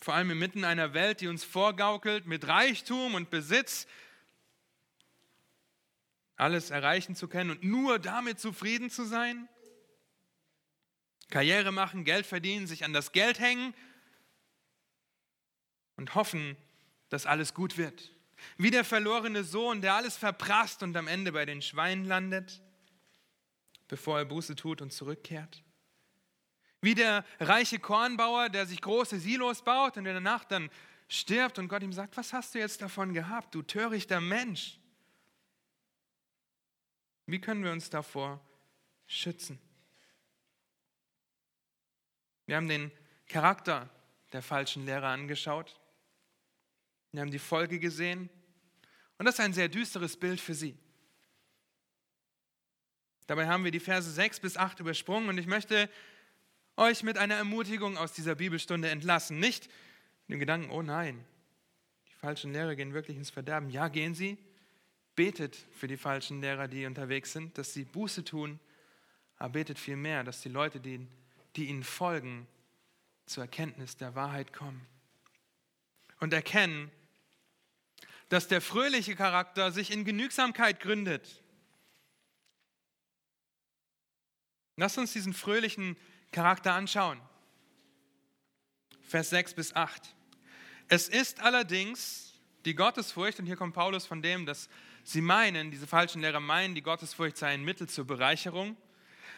[0.05, 3.87] Vor allem inmitten einer Welt, die uns vorgaukelt, mit Reichtum und Besitz
[6.35, 9.49] alles erreichen zu können und nur damit zufrieden zu sein?
[11.31, 13.73] Karriere machen, Geld verdienen, sich an das Geld hängen
[15.95, 16.55] und hoffen,
[17.09, 18.11] dass alles gut wird.
[18.57, 22.61] Wie der verlorene Sohn, der alles verprasst und am Ende bei den Schweinen landet,
[23.87, 25.64] bevor er Buße tut und zurückkehrt.
[26.82, 30.69] Wie der reiche Kornbauer, der sich große Silos baut und in der Nacht dann
[31.07, 34.80] stirbt und Gott ihm sagt, was hast du jetzt davon gehabt, du törichter Mensch?
[37.26, 38.39] Wie können wir uns davor
[39.07, 39.59] schützen?
[42.45, 42.91] Wir haben den
[43.28, 43.89] Charakter
[44.32, 45.80] der falschen Lehrer angeschaut.
[47.11, 48.30] Wir haben die Folge gesehen.
[49.17, 50.78] Und das ist ein sehr düsteres Bild für sie.
[53.28, 55.89] Dabei haben wir die Verse 6 bis 8 übersprungen und ich möchte
[56.78, 59.39] euch mit einer Ermutigung aus dieser Bibelstunde entlassen.
[59.39, 59.69] Nicht
[60.28, 61.23] mit dem Gedanken, oh nein,
[62.07, 63.69] die falschen Lehrer gehen wirklich ins Verderben.
[63.69, 64.38] Ja, gehen sie.
[65.15, 68.59] Betet für die falschen Lehrer, die unterwegs sind, dass sie Buße tun,
[69.38, 71.07] aber betet viel mehr, dass die Leute, die,
[71.55, 72.47] die ihnen folgen,
[73.26, 74.86] zur Erkenntnis der Wahrheit kommen
[76.19, 76.91] und erkennen,
[78.30, 81.41] dass der fröhliche Charakter sich in Genügsamkeit gründet.
[84.76, 87.19] Lass uns diesen fröhlichen Charakter anschauen.
[89.01, 90.15] Vers 6 bis 8.
[90.88, 92.33] Es ist allerdings
[92.65, 94.69] die Gottesfurcht, und hier kommt Paulus von dem, dass
[95.03, 98.75] sie meinen, diese falschen Lehrer meinen, die Gottesfurcht sei ein Mittel zur Bereicherung.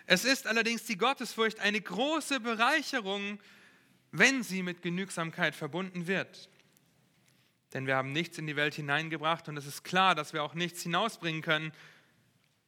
[0.05, 3.39] Es ist allerdings die Gottesfurcht eine große Bereicherung,
[4.11, 6.49] wenn sie mit Genügsamkeit verbunden wird.
[7.73, 10.53] Denn wir haben nichts in die Welt hineingebracht und es ist klar, dass wir auch
[10.53, 11.73] nichts hinausbringen können.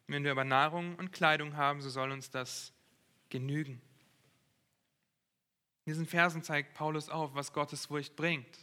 [0.07, 2.73] Wenn wir aber Nahrung und Kleidung haben, so soll uns das
[3.29, 3.81] genügen.
[5.89, 8.59] In diesen Versen zeigt Paulus auf, was Gottes Furcht bringt.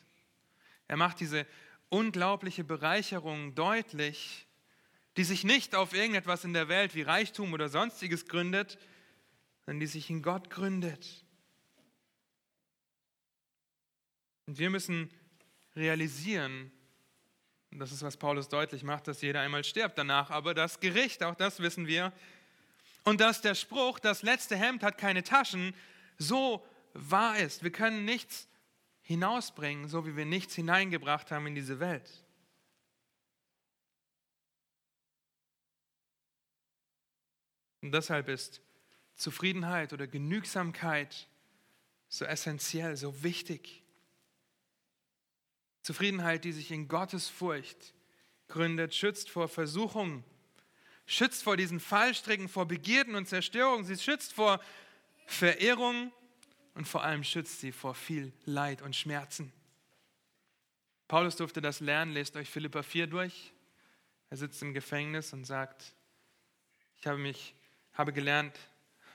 [0.86, 1.44] Er macht diese
[1.88, 4.46] unglaubliche Bereicherung deutlich,
[5.16, 8.78] die sich nicht auf irgendetwas in der Welt wie Reichtum oder sonstiges gründet,
[9.64, 11.24] sondern die sich in Gott gründet.
[14.46, 15.10] Und wir müssen
[15.74, 16.70] realisieren,
[17.72, 21.24] und das ist, was Paulus deutlich macht, dass jeder einmal stirbt danach, aber das Gericht,
[21.24, 22.12] auch das wissen wir,
[23.02, 25.74] und dass der Spruch, das letzte Hemd hat keine Taschen,
[26.18, 26.64] so
[26.98, 27.62] wahr ist.
[27.62, 28.48] Wir können nichts
[29.02, 32.24] hinausbringen, so wie wir nichts hineingebracht haben in diese Welt.
[37.82, 38.60] Und deshalb ist
[39.14, 41.28] Zufriedenheit oder Genügsamkeit
[42.08, 43.82] so essentiell, so wichtig.
[45.82, 47.94] Zufriedenheit, die sich in Gottes Furcht
[48.48, 50.24] gründet, schützt vor Versuchungen,
[51.06, 53.84] schützt vor diesen Fallstricken, vor Begierden und Zerstörung.
[53.84, 54.60] Sie schützt vor
[55.26, 56.12] Verirrung
[56.76, 59.50] und vor allem schützt sie vor viel Leid und Schmerzen.
[61.08, 63.52] Paulus durfte das lernen, lest euch Philippa 4 durch.
[64.28, 65.94] Er sitzt im Gefängnis und sagt,
[66.98, 67.54] ich habe mich
[67.94, 68.58] habe gelernt,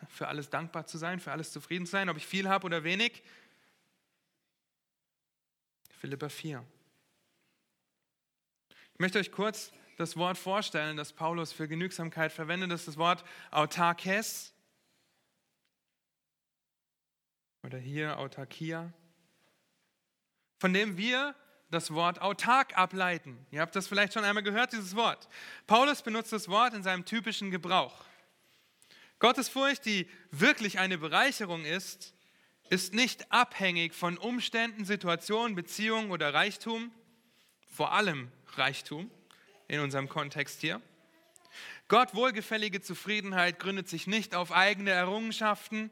[0.10, 2.84] für alles dankbar zu sein, für alles zufrieden zu sein, ob ich viel habe oder
[2.84, 3.22] wenig.
[6.00, 6.66] Philippa 4.
[8.94, 12.72] Ich möchte euch kurz das Wort vorstellen, das Paulus für Genügsamkeit verwendet.
[12.72, 14.51] Das ist das Wort autarkes.
[17.64, 18.92] Oder hier autarkia.
[20.60, 21.36] Von dem wir
[21.70, 23.46] das Wort autark ableiten.
[23.50, 25.30] Ihr habt das vielleicht schon einmal gehört, dieses Wort.
[25.68, 28.04] Paulus benutzt das Wort in seinem typischen Gebrauch.
[29.20, 32.14] Gottesfurcht, die wirklich eine Bereicherung ist,
[32.70, 36.92] ist nicht abhängig von Umständen, Situationen, Beziehungen oder Reichtum,
[37.68, 39.12] vor allem Reichtum
[39.68, 40.82] in unserem Kontext hier.
[41.88, 45.92] Gott wohlgefällige Zufriedenheit gründet sich nicht auf eigene Errungenschaften,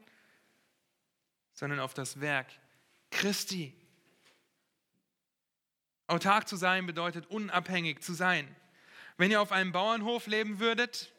[1.54, 2.46] sondern auf das Werk
[3.10, 3.74] Christi.
[6.06, 8.48] Autark zu sein bedeutet unabhängig zu sein.
[9.16, 11.12] Wenn ihr auf einem Bauernhof leben würdet,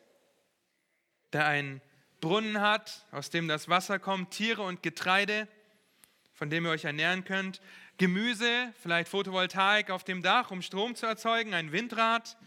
[1.34, 1.82] der einen
[2.20, 5.48] Brunnen hat, aus dem das Wasser kommt, Tiere und Getreide,
[6.34, 7.62] von dem ihr euch ernähren könnt,
[7.98, 12.38] Gemüse, vielleicht Photovoltaik auf dem Dach, um Strom zu erzeugen, ein Windrad,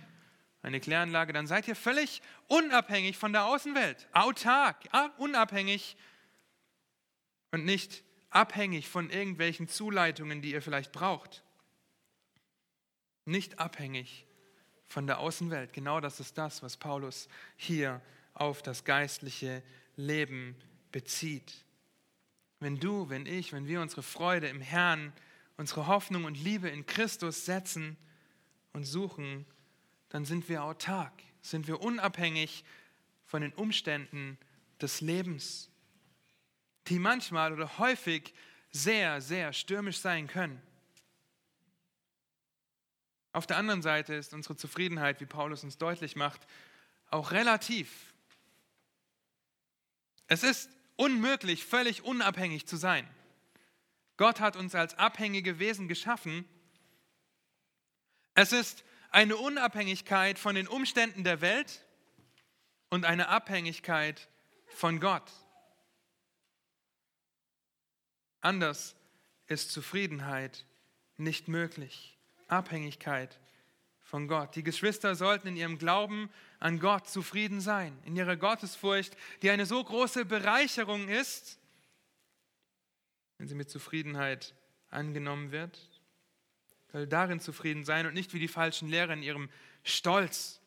[0.62, 4.76] eine Kläranlage, dann seid ihr völlig unabhängig von der Außenwelt, autark,
[5.18, 5.97] unabhängig
[7.55, 11.44] und nicht abhängig von irgendwelchen Zuleitungen, die ihr vielleicht braucht.
[13.26, 14.26] Nicht abhängig
[14.88, 15.72] von der Außenwelt.
[15.72, 18.02] Genau das ist das, was Paulus hier
[18.32, 19.62] auf das geistliche
[19.94, 20.57] Leben
[20.90, 21.64] bezieht.
[22.59, 25.12] Wenn du, wenn ich, wenn wir unsere Freude im Herrn,
[25.57, 27.96] unsere Hoffnung und Liebe in Christus setzen
[28.72, 29.46] und suchen,
[30.09, 32.64] dann sind wir autark, sind wir unabhängig
[33.26, 34.38] von den Umständen
[34.80, 35.70] des Lebens,
[36.89, 38.35] die manchmal oder häufig
[38.70, 40.61] sehr, sehr stürmisch sein können.
[43.32, 46.41] Auf der anderen Seite ist unsere Zufriedenheit, wie Paulus uns deutlich macht,
[47.11, 48.14] auch relativ.
[50.26, 53.09] Es ist unmöglich, völlig unabhängig zu sein.
[54.16, 56.49] Gott hat uns als abhängige Wesen geschaffen.
[58.35, 61.85] Es ist eine Unabhängigkeit von den Umständen der Welt
[62.91, 64.28] und eine Abhängigkeit
[64.68, 65.30] von Gott.
[68.45, 68.95] Anders
[69.47, 70.66] ist Zufriedenheit
[71.16, 72.18] nicht möglich.
[72.47, 73.40] Abhängigkeit
[74.03, 74.55] von Gott.
[74.55, 76.28] Die Geschwister sollten in ihrem Glauben
[76.61, 81.59] an Gott zufrieden sein, in ihrer Gottesfurcht, die eine so große Bereicherung ist,
[83.38, 84.55] wenn sie mit Zufriedenheit
[84.90, 85.80] angenommen wird.
[86.92, 89.49] Soll darin zufrieden sein und nicht wie die falschen Lehrer in ihrem
[89.84, 90.61] Stolz,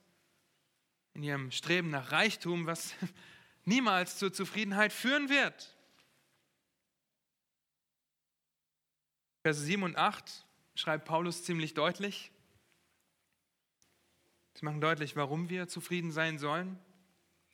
[1.13, 2.95] in ihrem Streben nach Reichtum, was
[3.65, 5.76] niemals zur Zufriedenheit führen wird.
[9.47, 10.45] Verse 7 und 8
[10.75, 12.33] schreibt Paulus ziemlich deutlich.
[14.55, 16.77] Sie machen deutlich, warum wir zufrieden sein sollen.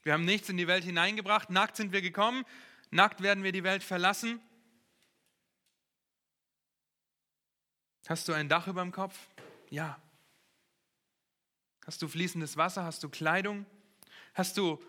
[0.01, 2.45] Wir haben nichts in die Welt hineingebracht, nackt sind wir gekommen,
[2.89, 4.41] nackt werden wir die Welt verlassen.
[8.07, 9.15] Hast du ein Dach über dem Kopf?
[9.69, 10.01] Ja.
[11.85, 12.85] Hast du fließendes Wasser?
[12.85, 13.67] Hast du Kleidung?
[14.33, 14.83] Hast du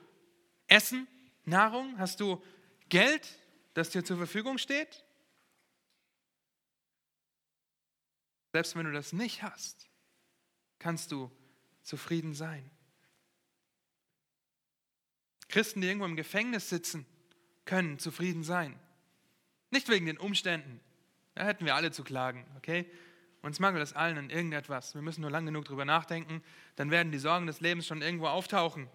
[0.68, 1.06] Essen,
[1.44, 1.98] Nahrung?
[1.98, 2.42] Hast du
[2.88, 3.28] Geld,
[3.74, 5.03] das dir zur Verfügung steht?
[8.54, 9.90] Selbst wenn du das nicht hast,
[10.78, 11.28] kannst du
[11.82, 12.70] zufrieden sein.
[15.48, 17.04] Christen, die irgendwo im Gefängnis sitzen,
[17.64, 18.78] können zufrieden sein.
[19.70, 20.80] Nicht wegen den Umständen.
[21.34, 22.88] Da hätten wir alle zu klagen, okay?
[23.42, 24.94] Uns mangelt es allen an irgendetwas.
[24.94, 26.40] Wir müssen nur lang genug drüber nachdenken,
[26.76, 28.88] dann werden die Sorgen des Lebens schon irgendwo auftauchen.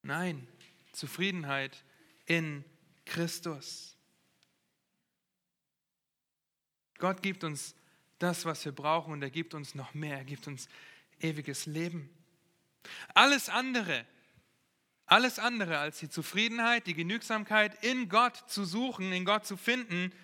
[0.00, 0.48] Nein,
[0.92, 1.84] Zufriedenheit
[2.24, 2.64] in
[3.04, 3.93] Christus.
[7.04, 7.74] Gott gibt uns
[8.18, 10.16] das, was wir brauchen und er gibt uns noch mehr.
[10.16, 10.70] Er gibt uns
[11.20, 12.08] ewiges Leben.
[13.12, 14.06] Alles andere,
[15.04, 20.14] alles andere als die Zufriedenheit, die Genügsamkeit in Gott zu suchen, in Gott zu finden,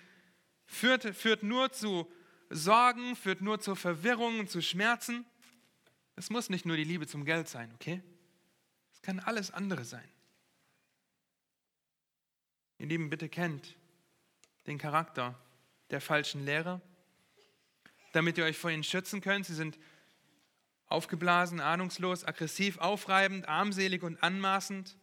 [0.65, 2.11] führt, führt nur zu
[2.49, 5.27] Sorgen, führt nur zur Verwirrung und zu Schmerzen.
[6.17, 8.03] Es muss nicht nur die Liebe zum Geld sein, okay?
[8.95, 10.09] Es kann alles andere sein.
[12.79, 13.77] Ihr Lieben, bitte kennt
[14.67, 15.39] den Charakter
[15.91, 16.81] der falschen Lehrer,
[18.13, 19.47] damit ihr euch vor ihnen schützen könnt.
[19.47, 19.79] Sie sind
[20.87, 24.97] aufgeblasen, ahnungslos, aggressiv, aufreibend, armselig und anmaßend.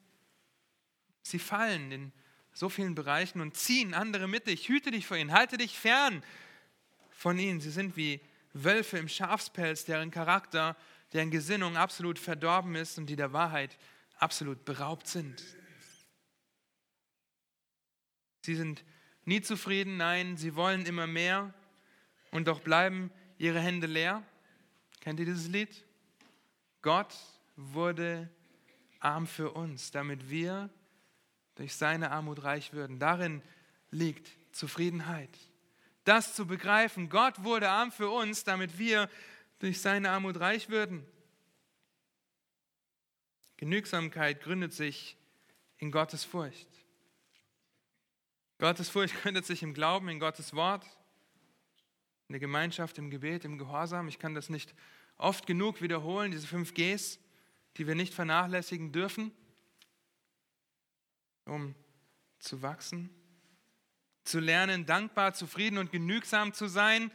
[1.22, 2.12] Sie fallen in
[2.54, 4.68] so vielen Bereichen und ziehen andere mit dich.
[4.68, 6.24] Hüte dich vor ihnen, halte dich fern
[7.12, 7.62] von ihnen.
[7.62, 8.20] Sie sind wie
[8.54, 10.76] Wölfe im Schafspelz, deren Charakter,
[11.14, 13.78] deren Gesinnung absolut verdorben ist und die der Wahrheit
[14.18, 15.44] absolut beraubt sind.
[18.42, 18.84] Sie sind
[19.28, 21.54] nie zufrieden, nein, sie wollen immer mehr
[22.32, 24.24] und doch bleiben ihre Hände leer.
[25.02, 25.86] Kennt ihr dieses Lied?
[26.82, 27.14] Gott
[27.56, 28.30] wurde
[29.00, 30.70] arm für uns, damit wir
[31.56, 33.00] durch seine Armut reich würden.
[33.00, 33.42] Darin
[33.92, 35.38] liegt Zufriedenheit.
[36.04, 39.10] Das zu begreifen, Gott wurde arm für uns, damit wir
[39.60, 41.06] durch seine Armut reich würden.
[43.58, 45.18] Genügsamkeit gründet sich
[45.80, 46.77] in Gottes Furcht.
[48.60, 50.86] Gottes Furcht gründet sich im Glauben, in Gottes Wort,
[52.28, 54.08] in der Gemeinschaft, im Gebet, im Gehorsam.
[54.08, 54.74] Ich kann das nicht
[55.18, 57.20] oft genug wiederholen, diese fünf Gs,
[57.78, 59.32] die wir nicht vernachlässigen dürfen,
[61.46, 61.76] um
[62.40, 63.10] zu wachsen,
[64.24, 67.12] zu lernen, dankbar, zufrieden und genügsam zu sein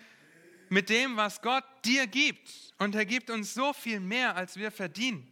[0.69, 2.73] mit dem, was Gott dir gibt.
[2.79, 5.32] Und er gibt uns so viel mehr, als wir verdienen.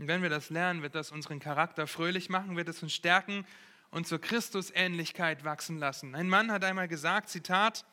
[0.00, 3.46] Und wenn wir das lernen, wird das unseren Charakter fröhlich machen, wird es uns stärken
[3.90, 6.14] und zur Christusähnlichkeit wachsen lassen.
[6.14, 7.84] Ein Mann hat einmal gesagt, Zitat,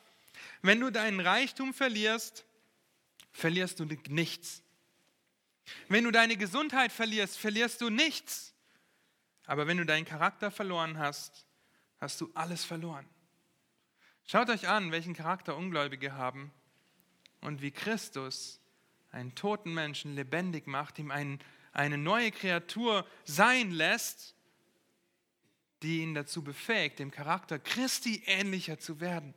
[0.62, 2.46] wenn du deinen Reichtum verlierst,
[3.34, 4.64] verlierst du nichts.
[5.90, 8.54] Wenn du deine Gesundheit verlierst, verlierst du nichts.
[9.46, 11.46] Aber wenn du deinen Charakter verloren hast,
[12.00, 13.06] hast du alles verloren.
[14.26, 16.54] Schaut euch an, welchen Charakter Ungläubige haben
[17.42, 18.62] und wie Christus
[19.12, 21.42] einen toten Menschen lebendig macht, ihm einen
[21.72, 24.36] eine neue Kreatur sein lässt,
[25.84, 29.34] die ihn dazu befähigt, dem Charakter Christi ähnlicher zu werden.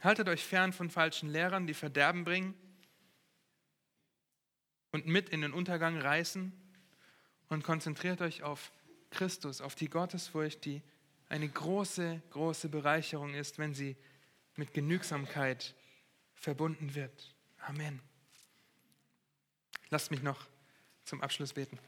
[0.00, 2.54] Haltet euch fern von falschen Lehrern, die Verderben bringen
[4.92, 6.52] und mit in den Untergang reißen
[7.48, 8.70] und konzentriert euch auf
[9.10, 10.82] Christus, auf die Gottesfurcht, die
[11.28, 13.96] eine große, große Bereicherung ist, wenn sie
[14.54, 15.74] mit Genügsamkeit
[16.34, 17.34] verbunden wird.
[17.58, 18.00] Amen.
[19.90, 20.44] Lasst mich noch
[21.04, 21.78] zum Abschluss beten.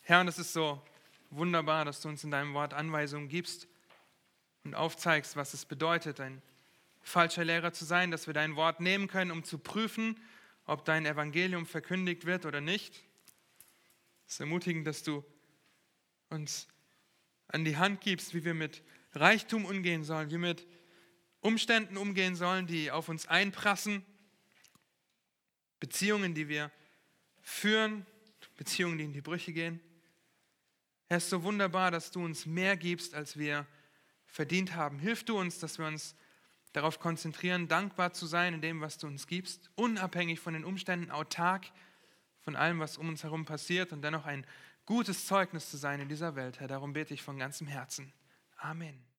[0.00, 0.82] Herr, und es ist so
[1.30, 3.68] wunderbar, dass du uns in deinem Wort Anweisungen gibst
[4.64, 6.42] und aufzeigst, was es bedeutet, ein
[7.00, 10.20] falscher Lehrer zu sein, dass wir dein Wort nehmen können, um zu prüfen,
[10.66, 13.04] ob dein Evangelium verkündigt wird oder nicht.
[14.26, 15.24] Es ist ermutigend, dass du
[16.28, 16.66] uns
[17.46, 18.82] an die Hand gibst, wie wir mit
[19.14, 20.66] Reichtum umgehen sollen, wie wir mit
[21.40, 24.04] Umständen umgehen sollen, die auf uns einprassen,
[25.78, 26.72] Beziehungen, die wir
[27.42, 28.06] führen,
[28.56, 29.80] Beziehungen, die in die Brüche gehen.
[31.08, 33.66] Herr, es ist so wunderbar, dass du uns mehr gibst, als wir
[34.26, 34.98] verdient haben.
[34.98, 36.14] Hilf du uns, dass wir uns
[36.72, 41.10] darauf konzentrieren, dankbar zu sein in dem, was du uns gibst, unabhängig von den Umständen,
[41.10, 41.66] autark
[42.40, 44.46] von allem, was um uns herum passiert und dennoch ein
[44.86, 46.68] gutes Zeugnis zu sein in dieser Welt, Herr.
[46.68, 48.12] Darum bete ich von ganzem Herzen.
[48.56, 49.04] Amen.